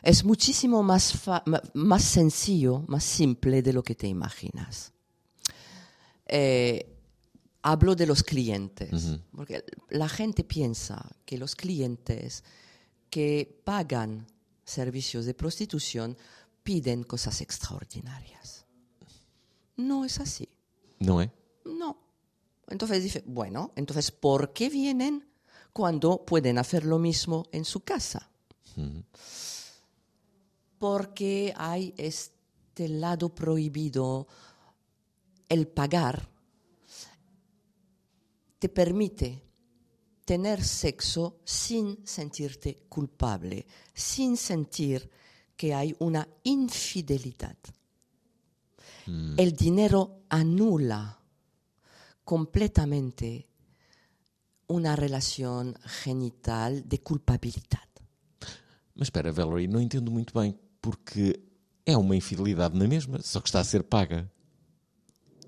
[0.02, 4.92] Es muchísimo más, fa- ma- más sencillo, más simple de lo que te imaginas.
[6.28, 6.86] Eh,
[7.66, 12.44] hablo de los clientes, porque la gente piensa que los clientes
[13.10, 14.28] que pagan
[14.64, 16.16] servicios de prostitución
[16.62, 18.66] piden cosas extraordinarias.
[19.78, 20.48] No es así.
[21.00, 21.32] Não é?
[21.66, 21.98] No.
[22.70, 25.28] Entonces dice, bueno, entonces, ¿por qué vienen
[25.74, 28.30] cuando pueden hacer lo mismo en su casa?
[30.78, 34.28] Porque hay este lado prohibido,
[35.50, 36.35] el pagar
[38.66, 39.44] te permite
[40.26, 45.08] tener sexo sin sentirte culpable, sin sentir
[45.56, 47.58] que hay una infidelidad.
[49.38, 51.20] El dinero anula
[52.24, 53.48] completamente
[54.66, 57.88] una relación genital de culpabilidad.
[58.96, 61.40] Mas espera, Valerie, não entendo muito bem, porque
[61.86, 64.28] é uma infidelidade na mesma, só que está a ser paga.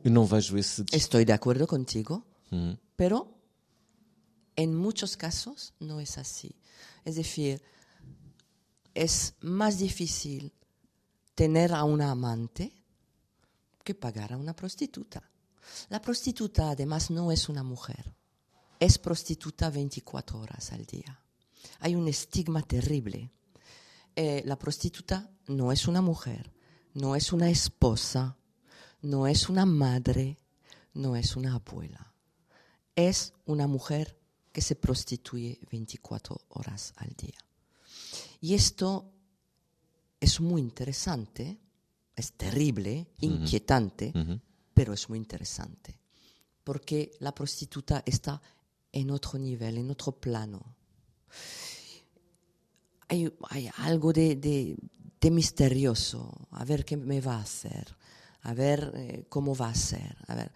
[0.03, 0.85] Eu não vejo esse.
[0.91, 2.77] Estoy de acuerdo contigo, Uhum.
[2.97, 3.39] Pero
[4.57, 6.59] en muchos casos no es así.
[7.05, 7.61] Es decir,
[8.93, 10.51] es más difícil
[11.35, 12.73] tener a una amante
[13.83, 15.31] que pagar a una prostituta.
[15.89, 18.15] La prostituta además no es una mujer,
[18.79, 21.21] es prostituta 24 horas al día.
[21.79, 23.31] Hay un estigma terrible.
[24.15, 26.51] Eh, la prostituta no es una mujer,
[26.95, 28.37] no es una esposa,
[29.01, 30.39] no es una madre,
[30.95, 32.15] no es una abuela.
[32.97, 34.17] Es una mujer
[34.51, 37.37] que se prostituye 24 horas al día.
[38.41, 39.13] Y esto
[40.19, 41.59] es muy interesante,
[42.15, 44.11] es terrible, inquietante,
[44.73, 45.99] pero es muy interesante,
[46.63, 48.41] porque la prostituta está
[48.91, 50.75] en otro nivel, en otro plano.
[53.09, 54.75] Hay, hay algo de, de-
[55.21, 57.95] de misterioso, a ver qué me va a hacer,
[58.41, 60.51] a ver eh, cómo va a ser, a ver.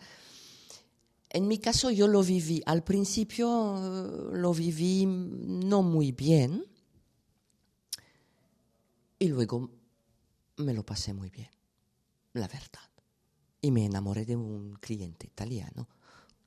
[1.33, 6.65] En mi caso yo lo viví, al principio eh, lo viví no muy bien
[9.17, 9.69] y luego
[10.57, 11.49] me lo pasé muy bien,
[12.33, 12.89] la verdad.
[13.61, 15.87] Y me enamoré de un cliente italiano.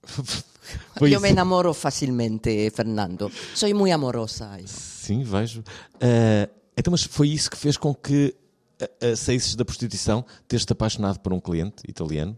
[0.99, 3.31] Foi Yo me enamoro fácilmente, Fernando.
[3.55, 4.59] Soy muy amorosa.
[4.67, 5.63] Sim, vejo.
[6.01, 8.35] Ah, então, mas foi isso que fez com que
[8.81, 12.37] ah, saísses da prostituição, teres-te apaixonado por um cliente italiano?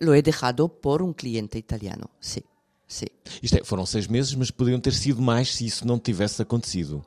[0.00, 2.44] Lo he dejado por un cliente italiano, sí,
[2.86, 3.06] sí.
[3.42, 7.04] Isto é, foram seis meses, mas poderiam ter sido mais se isso não tivesse acontecido.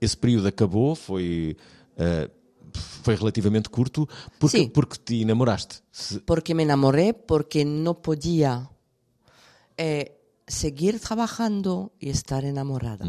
[0.00, 1.56] Esse período acabou, foi,
[1.96, 2.28] ah,
[3.02, 4.68] foi relativamente curto, porque, Sim.
[4.68, 5.82] porque te enamoraste.
[6.26, 8.68] Porque me enamoré, porque no podía
[9.76, 13.06] eh, seguir trabajando y estar enamorada.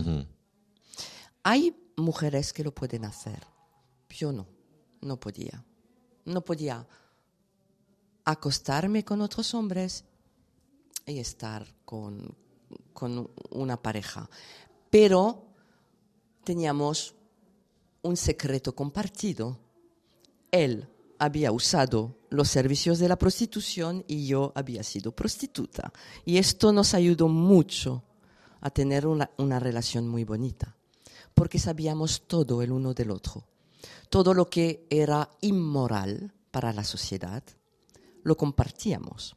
[1.44, 3.46] Hay mujeres que lo pueden hacer.
[4.10, 4.48] Yo no,
[5.02, 5.66] no podía.
[6.26, 6.88] No podía
[8.26, 10.06] acostarme con otros hombres
[11.06, 12.36] y estar con,
[12.94, 14.30] con una pareja.
[14.90, 15.48] Pero
[16.44, 17.16] teníamos
[18.02, 19.58] un secreto compartido.
[20.52, 20.88] Él
[21.20, 25.92] había usado los servicios de la prostitución y yo había sido prostituta.
[26.26, 28.04] Y esto nos ayudó mucho
[28.62, 30.76] a tener una, una relación muy bonita,
[31.34, 33.46] porque sabíamos todo el uno del otro.
[34.10, 37.44] Todo lo que era inmoral para la sociedad,
[38.24, 39.34] lo compartíamos.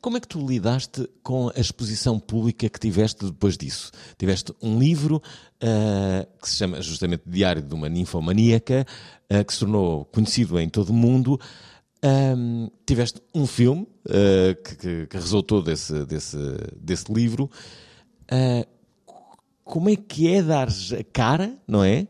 [0.00, 3.90] Como é que tu lidaste com a exposição pública que tiveste depois disso?
[4.16, 5.20] Tiveste um livro
[5.60, 8.86] ah, que se chama justamente Diário de uma Ninfomaníaca,
[9.28, 11.40] ah, que se tornou conhecido em todo o mundo.
[12.02, 16.36] Ahm, tiveste um filme ah, que, que- que resultou desse, desse,
[16.80, 17.50] desse livro.
[18.30, 18.64] Ah,
[19.64, 22.06] como é que é dar a cara, não é?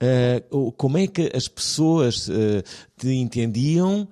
[0.00, 0.40] Ah,
[0.76, 2.62] como é que as pessoas ah,
[2.96, 4.06] te entendiam?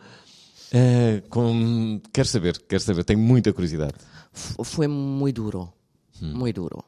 [0.72, 2.00] Ah, com...
[2.12, 3.94] Quero saber, quero saber, tenho muita curiosidade.
[4.32, 5.74] Fue muy duro,
[6.20, 6.86] muy duro.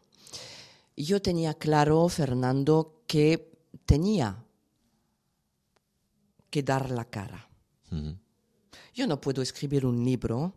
[0.97, 3.51] Yo tenía claro, Fernando, que
[3.87, 4.45] tenía
[6.51, 7.49] que dar la cara.
[8.95, 10.53] Yo no puedo escribir un libro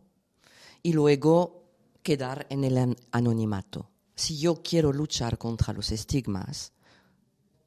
[0.82, 1.63] y luego
[2.03, 3.89] quedar en el an- anonimato.
[4.15, 6.74] Si yo quiero luchar contra los estigmas,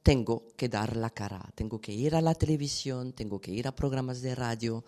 [0.03, 3.75] tengo que dar la cara, tengo que ir a la televisión, tengo que ir a
[3.75, 4.85] programas de radio,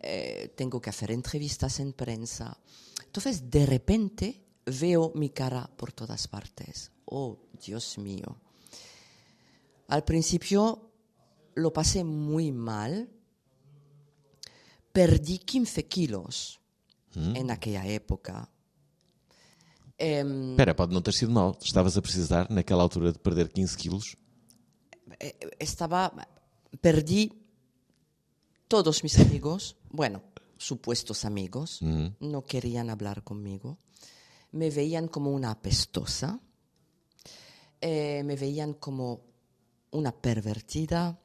[0.00, 2.56] eh, tengo que hacer entrevistas en prensa.
[3.04, 6.92] Entonces, de repente, veo mi cara por todas partes.
[7.06, 8.36] Oh, Dios mío.
[9.88, 10.90] Al principio
[11.54, 13.08] lo pasé muy mal.
[14.92, 16.60] Perdí 15 kilos
[17.14, 18.48] en aquella época.
[19.98, 21.56] Em, Espera, pode não ter sido mal.
[21.60, 24.16] Estavas a precisar, naquela altura, de perder 15 quilos.
[25.58, 26.12] estaba,
[26.80, 27.32] perdí
[28.68, 30.22] todos mis amigos, bueno,
[30.58, 33.78] supuestos amigos, no querían hablar conmigo,
[34.52, 36.40] me veían como una apestosa,
[37.80, 39.22] eh, me veían como
[39.90, 41.18] una pervertida,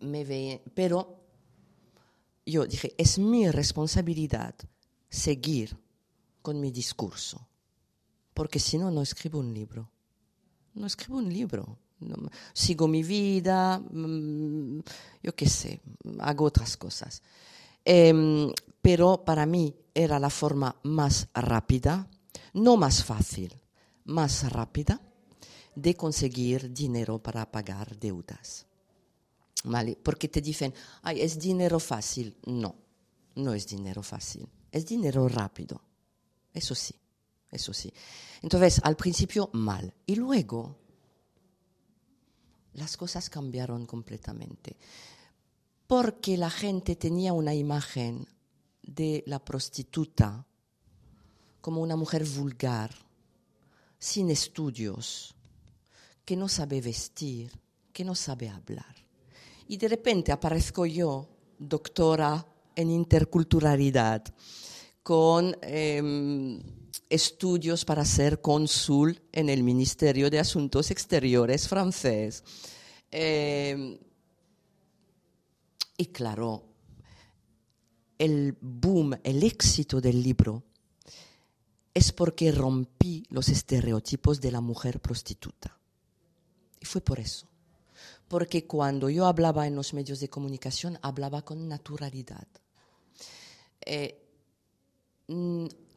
[0.00, 1.24] me veían, pero
[2.44, 4.54] yo dije, es mi responsabilidad
[5.08, 5.76] seguir
[6.42, 7.48] con mi discurso,
[8.34, 9.90] porque si no, no escribo un libro.
[10.74, 11.78] No escribo un libro.
[12.00, 12.16] No,
[12.52, 14.80] sigo mi vida, mm,
[15.22, 15.80] yo qué sé,
[16.20, 17.22] hago otras cosas.
[17.84, 22.08] Em, pero para mí era la forma más rápida,
[22.52, 23.58] no más fácil,
[24.04, 25.00] más rápida
[25.74, 28.66] de conseguir dinero para pagar deudas.
[29.64, 29.96] ¿Vale?
[30.02, 30.72] Porque te dicen,
[31.02, 32.36] ay, es dinero fácil.
[32.46, 32.76] No,
[33.36, 35.80] no es dinero fácil, es dinero rápido.
[36.52, 36.94] Eso sí,
[37.50, 37.92] eso sí.
[38.42, 39.92] Entonces, al principio mal.
[40.06, 40.78] Y luego,
[42.76, 44.76] las cosas cambiaron completamente.
[45.86, 48.26] Porque la gente tenía una imagen
[48.82, 50.46] de la prostituta
[51.60, 52.94] como una mujer vulgar,
[53.98, 55.34] sin estudios,
[56.24, 57.50] que no sabe vestir,
[57.92, 58.94] que no sabe hablar.
[59.68, 64.22] Y de repente aparezco yo, doctora en interculturalidad,
[65.02, 66.60] con em,
[67.08, 72.42] estudios para ser cónsul en el Ministerio de Asuntos Exteriores francés.
[73.10, 73.98] Em,
[75.96, 76.64] y claro,
[78.18, 80.64] el boom, el éxito del libro
[81.94, 85.78] es porque rompí los estereotipos de la mujer prostituta.
[86.80, 87.48] Y fue por eso.
[88.28, 92.46] Porque cuando yo hablaba en los medios de comunicación, hablaba con naturalidad.
[93.84, 94.22] Eh,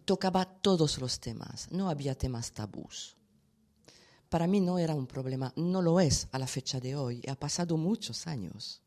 [0.09, 3.15] tocaba todos los temas, no había temas tabús.
[4.27, 7.35] Para mí no era un problema, no lo es a la fecha de hoy, ha
[7.35, 8.81] pasado muchos años.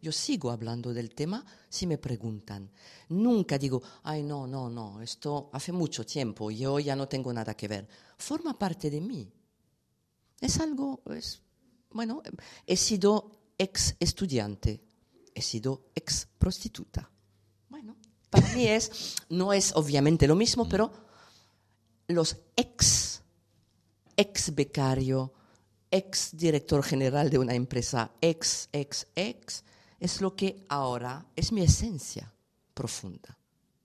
[0.00, 2.70] Yo sigo hablando del tema si me preguntan.
[3.10, 7.54] Nunca digo, ay, no, no, no, esto hace mucho tiempo, yo ya no tengo nada
[7.54, 7.86] que ver.
[8.16, 9.30] Forma parte de mí.
[10.40, 11.42] Es algo, es,
[11.90, 12.22] bueno,
[12.66, 14.82] he sido ex estudiante,
[15.34, 17.10] he sido ex prostituta.
[17.68, 17.96] Bueno,
[18.32, 20.90] para mí es, no es obviamente lo mismo, pero
[22.08, 23.20] los ex,
[24.16, 25.34] ex becario,
[25.90, 29.62] ex director general de una empresa, ex, ex, ex,
[30.00, 32.32] es lo que ahora es mi esencia
[32.72, 33.36] profunda,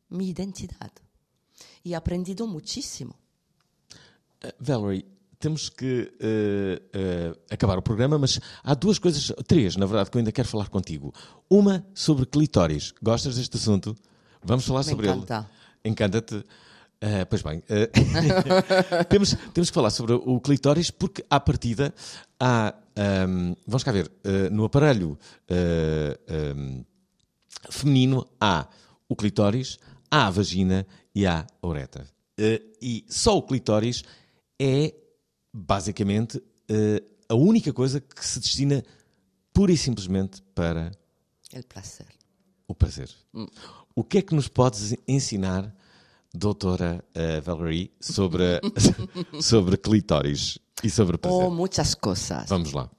[0.10, 0.92] mi identidad.
[1.84, 3.16] E aprendido muchísimo.
[4.44, 5.06] Uh, Valerie,
[5.40, 10.18] temos que uh, uh, acabar o programa, mas há duas coisas, três, na verdade, que
[10.18, 11.14] eu ainda quero falar contigo.
[11.50, 12.94] Uma sobre clitóris.
[13.02, 13.96] Gostas deste assunto?
[14.44, 15.50] Vamos falar Me sobre encanta.
[15.84, 15.92] ele.
[15.92, 16.36] Encanta-te.
[16.36, 21.94] Uh, pois bem, uh, temos, temos que falar sobre o clitóris porque, à partida,
[22.40, 22.74] há.
[23.30, 25.20] Um, vamos cá ver, uh, no aparelho
[26.56, 26.84] um,
[27.70, 28.68] feminino há
[29.08, 29.78] o clitóris,
[30.10, 32.08] há a vagina e há a uretra.
[32.82, 34.04] e só o clitóris
[34.60, 34.92] é,
[35.54, 36.42] basicamente,
[37.30, 38.84] a única coisa que se destina
[39.54, 40.92] pura e simplesmente para
[41.54, 42.08] El placer.
[42.68, 43.10] o prazer.
[43.98, 45.74] O que é que nos podes ensinar,
[46.32, 48.62] doutora uh, Valerie, sobre,
[49.42, 51.44] sobre clitóris e sobre prazer?
[51.44, 52.48] Oh, muchas cosas.
[52.48, 52.92] Vamos lá.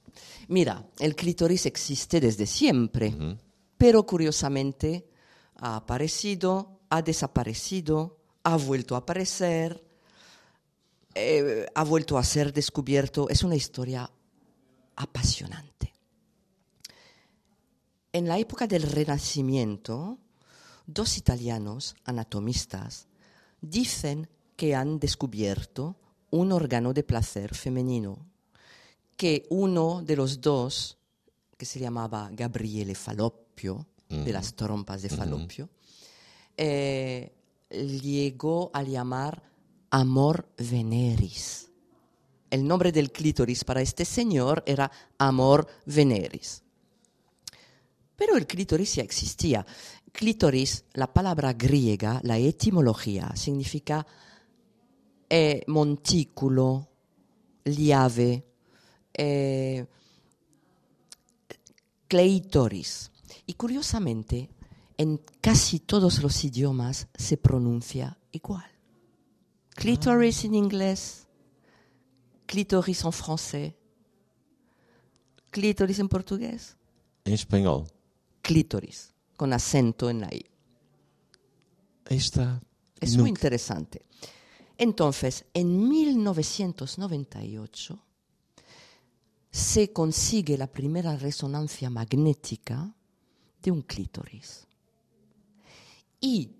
[0.49, 3.15] Mira, el clítoris existe desde siempre,
[3.77, 5.07] pero curiosamente
[5.55, 9.81] ha aparecido, ha desaparecido, ha vuelto a aparecer,
[11.15, 13.29] eh, ha vuelto a ser descubierto.
[13.29, 14.11] Es una historia
[14.97, 15.93] apasionante.
[18.11, 20.17] En la época del Renacimiento,
[20.93, 23.07] dos italianos anatomistas
[23.61, 25.95] dicen que han descubierto
[26.31, 28.25] un órgano de placer femenino,
[29.15, 30.97] que uno de los dos,
[31.57, 35.69] que se llamaba Gabriele Falloppio, de las trompas de Falloppio,
[36.57, 37.31] eh,
[37.69, 39.43] llegó a llamar
[39.91, 41.69] Amor Veneris.
[42.49, 46.63] El nombre del clítoris para este señor era Amor Veneris.
[48.15, 49.65] Pero el clítoris ya existía.
[50.11, 54.05] Clítoris, la palabra griega, la etimología, significa
[55.29, 56.87] eh, montículo,
[57.63, 58.45] llave,
[59.13, 59.85] eh,
[62.07, 63.11] cleitoris.
[63.45, 64.49] Y curiosamente,
[64.97, 68.69] en casi todos los idiomas se pronuncia igual.
[69.75, 71.27] Clitoris en inglés,
[72.45, 73.73] clitoris en francés,
[75.51, 76.75] clítoris en portugués,
[77.23, 77.85] Em espanhol.
[78.41, 80.45] clítoris, con acento en la I.
[82.07, 82.61] Aí está.
[82.99, 84.05] Es Nunca- muy interesante.
[84.77, 88.03] Entonces, en 1998
[89.49, 92.93] se consigue la primera resonancia magnética
[93.63, 94.67] de un clítoris.
[96.19, 96.57] Y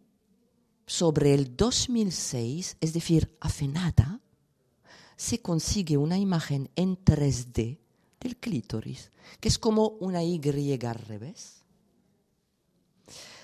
[0.88, 4.22] sobre el 2006, es decir, hace nada,
[5.18, 7.78] se consigue una imagen en 3D
[8.22, 9.12] del clítoris,
[9.42, 10.40] que es como una Y
[10.86, 11.59] al revés.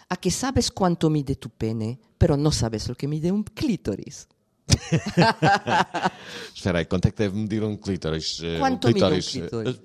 [0.10, 4.28] A que sabes cuánto mide tu pene, pero no sabes lo que mide un clítoris.
[6.56, 8.39] Espera aí, quanto é que deve medir um clítoris?
[8.43, 9.28] Eh, Quanto um mide um clítoris?
[9.30, 9.80] clítoris?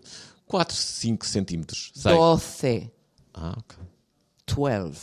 [0.46, 1.92] 4, 5 centímetros.
[1.94, 2.12] Sei.
[2.14, 2.90] 12,
[3.34, 3.76] Ah, ok.
[4.46, 4.98] 12.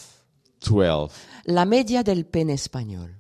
[0.59, 1.13] 12.
[1.47, 3.15] La media del pene español.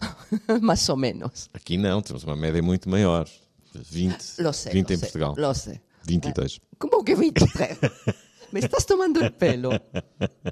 [0.60, 1.48] Más o menos.
[1.54, 3.28] Aqui não, temos uma média muito maior.
[3.74, 4.40] 20.
[4.42, 4.70] Lo sé.
[4.70, 5.34] 20 lo em sé, Portugal.
[5.36, 5.80] Lo sé.
[6.04, 6.60] 22.
[6.78, 7.78] ¿Cómo que 23?
[8.52, 9.70] Me estás tomando el pelo.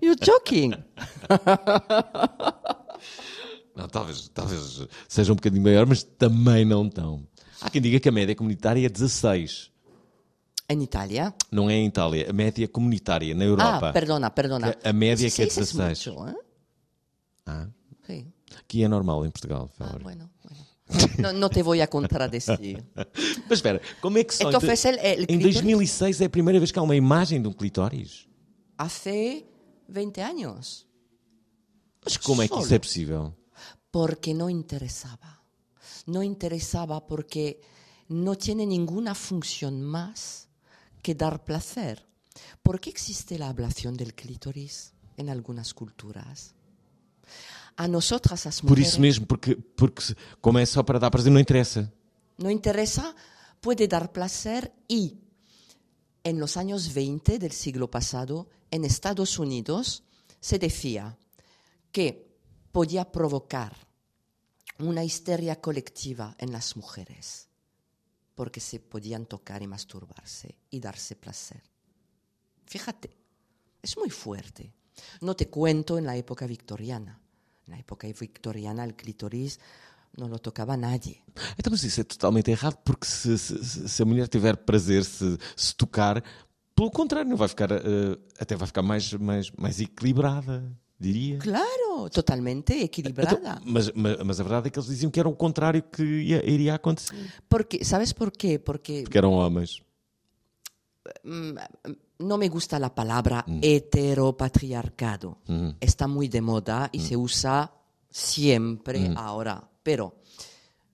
[0.02, 0.74] You're joking.
[3.74, 7.26] Não, talvez, talvez seja um bocadinho maior, mas também não tão.
[7.60, 9.70] Há quem diga que a média comunitária é 16.
[10.68, 11.32] En Italia.
[11.52, 13.90] Não é em Itália, a média comunitária na Europa.
[13.90, 14.74] Ah, perdona, perdona.
[14.82, 16.06] A média que é 16 es 16.
[16.16, 16.34] mucho, ¿eh?
[17.46, 17.66] Ah,
[18.06, 18.26] Sí.
[18.66, 19.70] que é normal em Portugal.
[19.78, 20.30] Ah, bueno,
[21.18, 22.84] No, no te voy a contradecir.
[23.48, 24.48] Mas espera, como é que só...
[24.48, 28.28] El em clítoris- 2006 é a primeira vez que há uma imagem de um clitóris?
[28.78, 29.46] Hace
[29.88, 30.86] 20 años.
[32.04, 33.34] Mas como é que isso é possível?
[33.90, 35.42] Porque no interesaba.
[36.06, 37.60] No interesaba porque
[38.08, 40.48] no tiene ninguna función más
[41.02, 42.06] que dar placer.
[42.62, 46.54] ¿Por qué existe la ablación del clítoris en algunas culturas?
[47.76, 51.30] A nosotras las Por mujeres isso mesmo, porque, porque como é só para dar prazer,
[51.30, 51.92] não interessa.
[52.38, 53.14] no interesa,
[53.60, 55.18] puede dar placer y
[56.24, 60.02] en los años 20 del siglo pasado, en Estados Unidos,
[60.40, 61.16] se decía
[61.92, 62.26] que
[62.72, 63.76] podía provocar
[64.78, 67.48] una histeria colectiva en las mujeres,
[68.34, 71.62] porque se podían tocar y masturbarse y darse placer.
[72.66, 73.16] Fíjate,
[73.80, 74.72] es muy fuerte.
[75.20, 77.20] No te cuento en la época victoriana.
[77.66, 79.58] En la época victoriana el clítoris
[80.16, 81.20] no lo tocaba nadie.
[81.58, 85.36] Então, mas isso é totalmente errado, porque se, se- se- a mulher tiver prazer, se,
[85.56, 86.22] se tocar,
[86.74, 90.64] pelo contrário, não vai ficar, eh, até vai ficar mais, mais, mais equilibrada,
[90.98, 91.38] diria.
[91.38, 93.60] Claro, totalmente Então, equilibrada.
[93.64, 96.48] mas, mas, mas a verdade é que eles diziam que era o contrário que ia-
[96.48, 97.14] iria acontecer.
[97.48, 98.58] Porque, ¿Sabes por qué?
[98.58, 99.82] Porque Porque eram homens.
[102.18, 103.60] No me gusta la palabra Mm.
[103.62, 105.38] heteropatriarcado.
[105.46, 105.76] Mm-hmm.
[105.80, 107.72] Está muy de moda y se usa
[108.10, 109.18] siempre Mm.
[109.18, 109.68] ahora.
[109.82, 110.16] Pero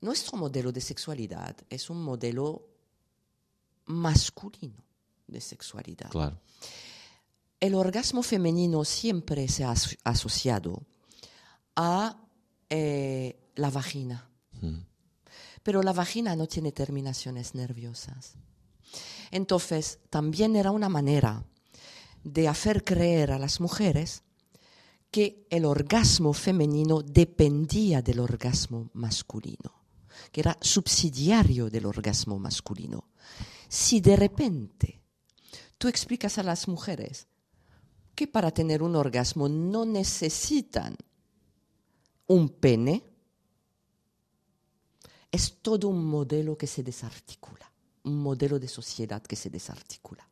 [0.00, 2.68] nuestro modelo de sexualidad es un modelo
[3.86, 4.82] masculino
[5.26, 6.10] de sexualidad.
[6.10, 6.38] Claro.
[7.60, 10.82] El orgasmo femenino siempre se ha aso- asociado
[11.76, 12.18] a
[12.68, 14.28] eh, la vagina.
[15.62, 18.34] Pero la vagina no tiene terminaciones nerviosas.
[19.30, 21.44] Entonces, también era una manera
[22.24, 24.22] de hacer creer a las mujeres
[25.10, 29.84] que el orgasmo femenino dependía del orgasmo masculino,
[30.30, 33.08] que era subsidiario del orgasmo masculino.
[33.68, 35.02] Si de repente
[35.78, 37.26] tú explicas a las mujeres
[38.14, 40.96] que para tener un orgasmo no necesitan
[42.26, 43.02] un pene,
[45.30, 47.71] es todo un modelo que se desarticula,
[48.04, 50.28] un modelo de sociedad que se desarticula.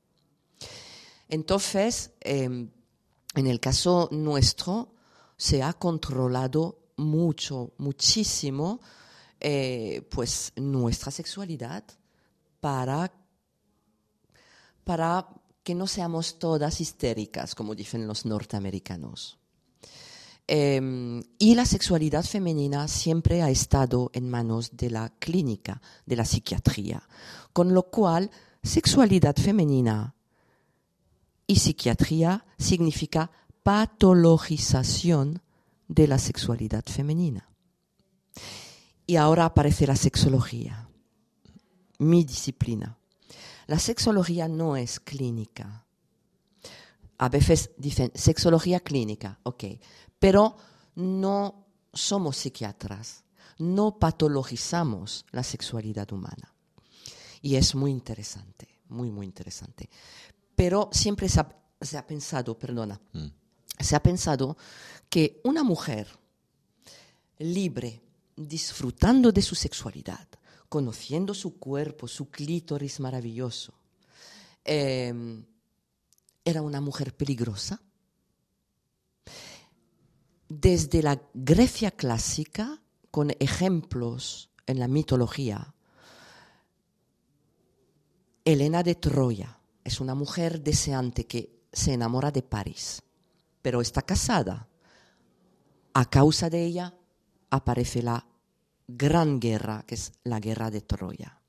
[1.28, 4.94] Entonces, eh, en el caso nuestro,
[5.36, 8.80] se ha controlado mucho, muchísimo,
[9.38, 11.84] eh, pues nuestra sexualidad
[12.60, 13.10] para,
[14.84, 15.28] para
[15.62, 19.39] que no seamos todas histéricas, como dicen los norteamericanos.
[20.53, 26.24] Eh, y la sexualidad femenina siempre ha estado en manos de la clínica, de la
[26.24, 27.05] psiquiatría,
[27.53, 30.16] con lo cual sexualidad femenina
[31.46, 33.30] y psiquiatría significa
[33.62, 35.40] patologización
[35.86, 37.48] de la sexualidad femenina.
[39.07, 40.88] Y ahora aparece la sexología,
[41.98, 42.98] mi disciplina.
[43.68, 45.86] La sexología no es clínica.
[47.18, 49.64] A veces dicen sexología clínica, ok,
[50.20, 50.56] pero
[50.94, 53.24] no somos psiquiatras,
[53.58, 56.54] no patologizamos la sexualidad humana.
[57.42, 59.90] Y es muy interesante, muy, muy interesante.
[60.54, 61.48] Pero siempre se ha,
[61.80, 63.00] se ha pensado, perdona,
[63.78, 64.56] se ha pensado
[65.08, 66.06] que una mujer
[67.38, 68.02] libre,
[68.36, 70.28] disfrutando de su sexualidad,
[70.68, 73.72] conociendo su cuerpo, su clítoris maravilloso,
[74.64, 75.42] eh,
[76.44, 77.80] era una mujer peligrosa.
[80.51, 82.82] Desde la Grecia clásica,
[83.12, 85.74] con ejemplos en la mitología,
[88.44, 93.01] Helena de Troya es una mujer deseante que se enamora de París,
[93.62, 94.66] pero está casada.
[95.94, 96.94] A causa de ella
[97.51, 98.26] aparece la
[98.88, 101.40] gran guerra, que es la guerra de Troya.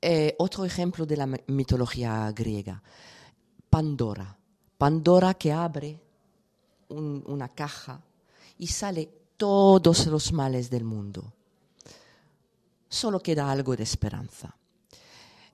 [0.00, 2.80] Eh, otro ejemplo de la mi- mitología griega,
[3.68, 4.38] Pandora.
[4.78, 6.03] Pandora que abre
[6.88, 8.00] un- una caja
[8.58, 11.32] y sale todos los males del mundo.
[12.88, 14.54] Solo queda algo de esperanza.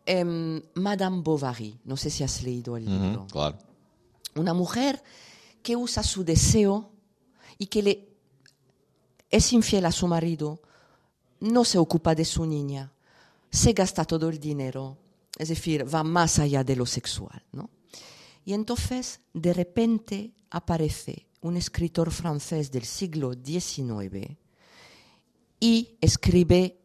[0.05, 3.27] Em, Madame Bovary, no sé si has leído el libro.
[3.31, 3.59] Claro.
[4.35, 5.03] Una mujer
[5.63, 6.91] que usa su deseo
[7.59, 8.09] y que le
[9.31, 10.61] es infiel a su marido,
[11.41, 12.93] no se ocupa de su niña,
[13.51, 14.97] se gasta todo el dinero,
[15.39, 17.43] es decir, va más allá de lo sexual.
[17.53, 17.71] ¿no?
[18.45, 24.37] Y entonces, de repente, aparece un escritor francés del siglo XIX
[25.59, 26.81] y escribe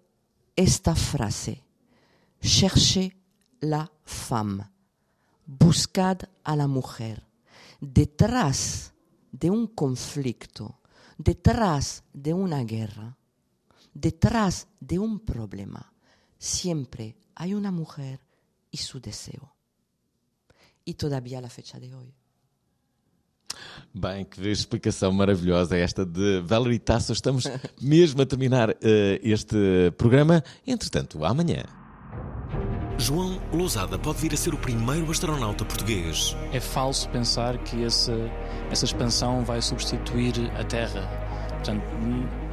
[0.55, 1.63] esta frase,
[2.41, 3.13] cherchez
[3.59, 4.69] la femme,
[5.45, 7.25] buscad a la mujer.
[7.81, 8.93] Detrás
[9.31, 10.79] de un conflicto,
[11.17, 13.17] detrás de una guerra,
[13.93, 15.93] detrás de un problema,
[16.37, 18.19] siempre hay una mujer
[18.71, 19.55] y su deseo.
[20.85, 22.13] E todavía a la fecha de hoy.
[23.93, 27.13] Bem, que explicação maravilhosa é esta de Valerie Tasso.
[27.13, 27.45] Estamos
[27.81, 30.43] mesmo a terminar eh, este programa.
[30.65, 31.63] Entretanto, amanhã.
[32.97, 36.35] João Lousada pode vir a ser o primeiro astronauta português.
[36.53, 38.11] É falso pensar que esse,
[38.71, 41.01] essa expansão vai substituir a Terra.
[41.49, 41.83] Portanto,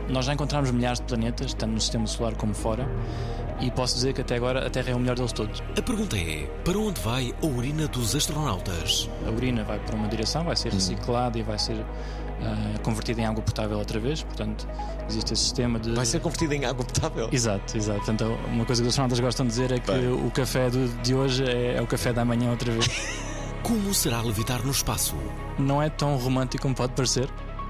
[0.09, 2.89] nós já encontramos milhares de planetas, tanto no sistema solar como fora,
[3.61, 5.63] e posso dizer que até agora a Terra é o melhor deles todos.
[5.77, 9.09] A pergunta é: para onde vai a urina dos astronautas?
[9.27, 11.85] A urina vai para uma direção, vai ser reciclada e vai ser
[12.43, 14.23] ah, convertida em água potável outra vez.
[14.23, 14.67] Portanto,
[15.09, 15.93] existe esse sistema de.
[15.93, 17.29] Vai ser convertido em água potável.
[17.33, 17.99] Exato, exato.
[17.99, 20.13] Portanto, uma coisa que os astronautas gostam de dizer é que Bem.
[20.13, 20.69] o café
[21.03, 22.89] de hoje é, é o café da manhã outra vez.
[23.63, 25.15] Como será levitar no espaço?
[25.59, 27.29] não é tão romântico como pode parecer,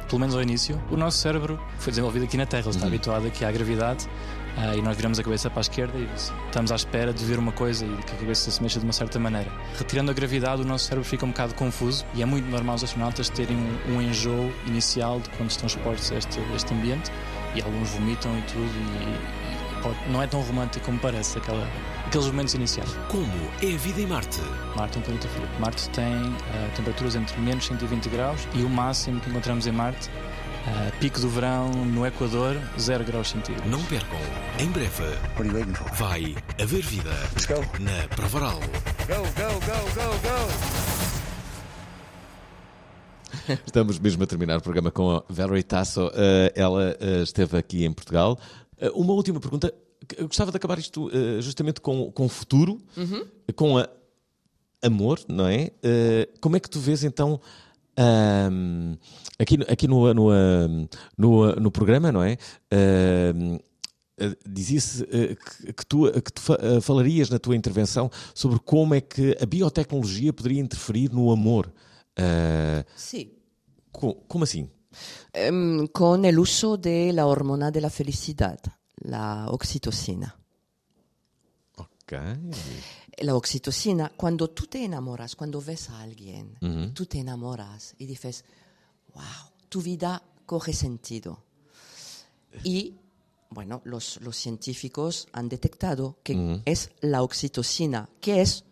[0.09, 0.81] pelo menos ao início.
[0.91, 4.09] O nosso cérebro foi desenvolvido aqui na Terra, ele está habituado aqui à gravidade
[4.57, 7.39] ah, e nós viramos a cabeça para a esquerda e estamos à espera de ver
[7.39, 9.51] uma coisa e de que a cabeça se mexa de uma certa maneira.
[9.79, 12.85] Retirando a gravidade, o nosso cérebro fica um bocado confuso e é muito normal os
[12.85, 17.11] astronautas terem um, um enjoo inicial de quando estão expostos a este, este ambiente
[17.55, 21.67] e alguns vomitam e tudo e, e pode- não é tão romântico como parece aquela,
[22.07, 22.91] aqueles momentos iniciais.
[23.09, 23.27] Como
[23.63, 24.41] é a vida em Marte?
[24.77, 25.49] Marte é um planeta frio.
[25.59, 26.05] Marte tem
[26.55, 30.11] ah, temperaturas entre menos 120 graus e o máximo que encontramos em Marte,
[30.65, 33.69] ah, pico do verão no Equador, 0 graus centígrados.
[33.69, 34.19] Não percam,
[34.61, 35.03] em breve
[35.97, 37.11] vai haver vida
[37.81, 38.61] na Provaral.
[43.67, 46.09] Estamos mesmo a terminar o programa com a Valerie Tasso.
[46.15, 48.39] Eh, ela eh, esteve aqui em Portugal.
[48.95, 49.75] Uma última pergunta.
[50.17, 51.11] Eu gostava de acabar isto
[51.41, 52.81] justamente com, com o futuro,
[53.55, 53.89] com a
[54.83, 55.71] amor, não é?
[56.41, 57.41] Como é que tu vês então
[57.97, 58.95] ahm,
[59.39, 60.31] aqui, no- aqui no, no,
[61.17, 62.37] no, no programa, não é?
[62.71, 63.59] Ahm,
[64.19, 65.37] eh, Dizia-se eh,
[65.77, 70.33] que, tu, que tu eh, falarias na tua intervenção sobre como é que a biotecnologia
[70.33, 71.73] poderia interferir no amor.
[72.95, 73.33] Sí.
[73.91, 74.69] co- como assim?
[75.35, 78.59] Em, con el uso de la hormona de la felicidad,
[79.03, 80.37] la oxitocina.
[81.79, 82.13] Ok.
[83.19, 86.57] La oxitocina, cuando tú te enamoras, cuando ves a alguien,
[86.95, 88.45] tú te enamoras y dices,
[89.15, 91.45] wow, tu vida coge sentido.
[92.65, 92.95] Y,
[93.51, 98.65] bueno, los, los científicos han detectado que es la oxitocina, que es,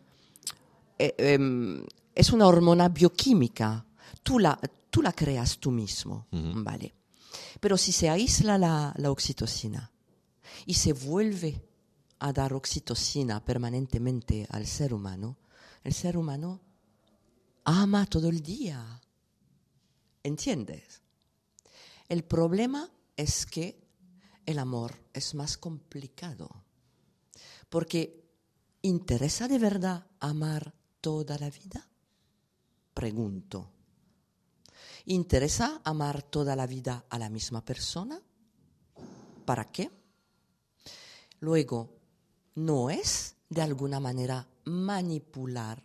[0.99, 1.85] eh, em,
[2.15, 3.87] es una hormona bioquímica.
[4.23, 4.59] Tú la,
[4.91, 6.95] tú la creas tú mismo, ¿vale?
[7.61, 9.91] Pero si se aísla la, la oxitocina
[10.67, 11.63] y se vuelve
[12.21, 15.39] a dar oxitocina permanentemente al ser humano,
[15.83, 16.61] el ser humano
[17.65, 19.01] ama todo el día.
[20.23, 21.03] ¿Entiendes?
[22.09, 23.81] El problema es que
[24.45, 26.65] el amor es más complicado.
[27.69, 28.29] Porque
[28.83, 31.89] ¿interesa de verdad amar toda la vida?
[32.93, 33.71] Pregunto.
[35.07, 38.21] ¿Interesa amar toda la vida a la misma persona?
[39.45, 39.91] ¿Para qué?
[41.41, 42.00] Luego,
[42.65, 45.83] ¿no es de alguna manera manipular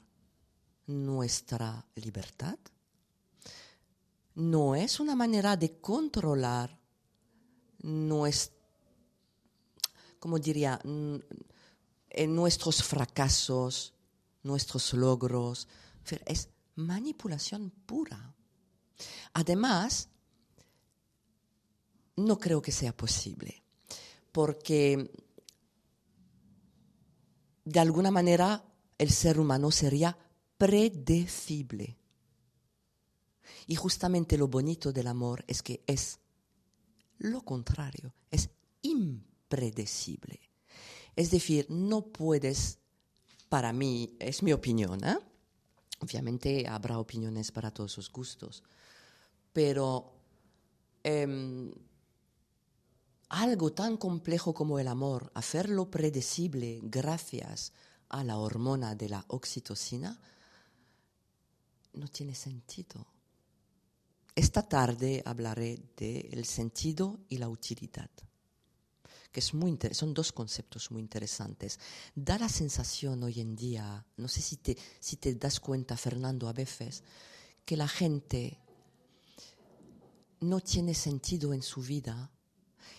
[0.88, 2.60] nuestra libertad?
[4.36, 6.78] ¿No es una manera de controlar
[7.80, 8.58] nuestro,
[10.20, 11.16] como diría, mm,
[12.28, 13.94] nuestros fracasos,
[14.44, 15.70] nuestros logros?
[16.26, 18.36] Es manipulación pura.
[19.32, 20.10] Además,
[22.18, 23.64] no creo que sea posible,
[24.34, 25.25] porque
[27.66, 28.64] de alguna manera
[28.98, 30.18] el ser humano sería
[30.58, 31.98] predecible.
[33.68, 36.20] Y justamente lo bonito del amor es que es
[37.18, 38.50] lo contrario, es
[38.82, 40.40] impredecible.
[41.16, 42.80] Es decir, no puedes,
[43.50, 45.18] para mí, es mi opinión, ¿eh?
[46.00, 48.64] obviamente habrá opiniones para todos sus gustos,
[49.54, 50.14] pero
[51.04, 51.72] em,
[53.42, 57.74] algo tan complejo como el amor, hacerlo predecible gracias
[58.08, 60.18] a la hormona de la oxitocina,
[61.94, 63.06] no tiene sentido.
[64.34, 68.10] Esta tarde hablaré del sentido y la utilidad,
[69.34, 71.78] que es muy son dos conceptos muy interesantes.
[72.16, 76.48] Da la sensación hoy en día, no sé si te, si te das cuenta, Fernando,
[76.48, 77.04] a veces,
[77.66, 78.60] que la gente
[80.40, 82.32] no tiene sentido en su vida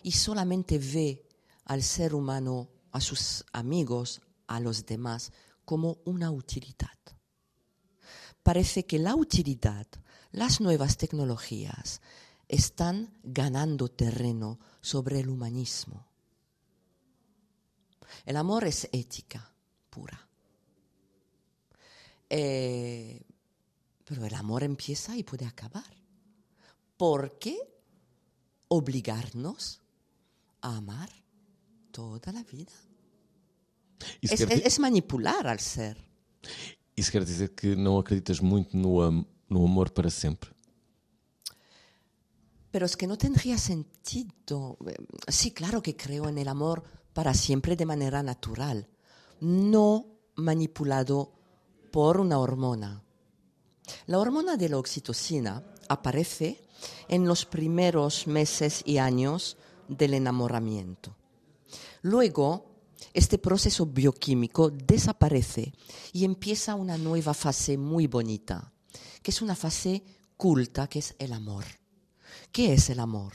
[0.07, 1.27] y solamente ve
[1.65, 5.33] al ser humano, a sus amigos, a los demás,
[5.65, 6.97] como una utilidad.
[8.41, 9.85] Parece que la utilidad,
[10.31, 12.01] las nuevas tecnologías,
[12.47, 16.07] están ganando terreno sobre el humanismo.
[18.25, 19.53] El amor es ética
[19.91, 20.25] pura.
[22.31, 23.25] Eh,
[24.05, 25.97] pero el amor empieza y puede acabar.
[26.97, 27.59] ¿Por qué
[28.69, 29.81] obligarnos
[30.61, 31.11] a amar
[31.91, 32.73] toda la vida?
[34.21, 35.97] Es, es, es, manipular al ser.
[36.97, 40.51] Isso quer dizer que não acreditas muito no, am no amor para sempre?
[42.71, 44.77] Pero es que no tendría sentido.
[45.29, 46.83] Sí, claro que creo en el amor
[47.13, 48.89] para siempre de manera natural,
[49.41, 51.33] no manipulado
[51.91, 53.03] por una hormona.
[54.07, 56.61] La hormona de la oxitocina aparece
[57.09, 59.57] en los primeros meses y años
[59.89, 61.17] del enamoramiento.
[62.03, 62.77] Luego,
[63.13, 65.73] este proceso bioquímico desaparece
[66.13, 68.73] y empieza una nueva fase muy bonita,
[69.23, 70.03] que es una fase
[70.37, 71.65] culta, que es el amor.
[72.53, 73.33] ¿Qué es el amor?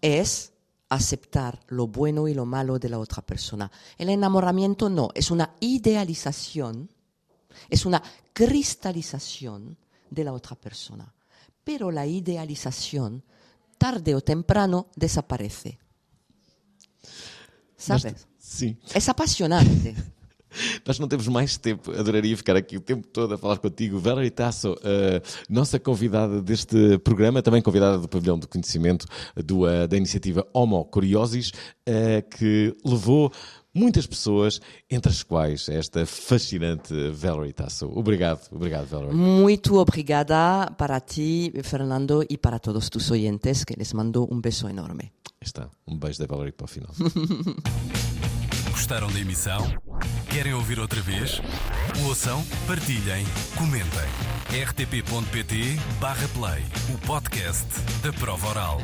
[0.00, 0.52] Es
[0.88, 3.70] aceptar lo bueno y lo malo de la otra persona.
[3.96, 6.90] El enamoramiento no, es una idealización,
[7.70, 9.78] es una cristalización
[10.10, 11.14] de la otra persona.
[11.64, 13.22] Pero la idealización,
[13.82, 15.76] tarde o temprano, desaparece.
[17.76, 18.28] ¿Sabes?
[18.38, 18.78] Sí.
[18.94, 19.96] Es apasionante.
[20.86, 23.98] Nós não temos mais tempo, adoraria ficar aqui o tempo todo a falar contigo.
[23.98, 29.88] Valerie Tasso, uh, nossa convidada deste programa, também convidada do Pavilhão do Conhecimento do, uh,
[29.88, 31.48] da iniciativa Homo Curiosis,
[31.88, 33.32] uh, que levou
[33.74, 34.60] muitas pessoas,
[34.90, 37.90] entre as quais esta fascinante Valerie Tasso.
[37.94, 39.14] Obrigado, obrigado, Valerie.
[39.14, 44.68] Muito obrigada para ti, Fernando, e para todos tus oyentes, que les mando um beijo
[44.68, 45.12] enorme.
[45.40, 46.90] Está, um beijo da Valerie para o final.
[48.70, 49.62] Gostaram da emissão?
[50.30, 51.40] Querem ouvir outra vez?
[52.06, 53.24] Ouçam, partilhem,
[53.56, 54.08] comentem.
[54.66, 56.62] rtp.pt/play
[56.94, 57.66] o podcast
[58.02, 58.80] da prova oral.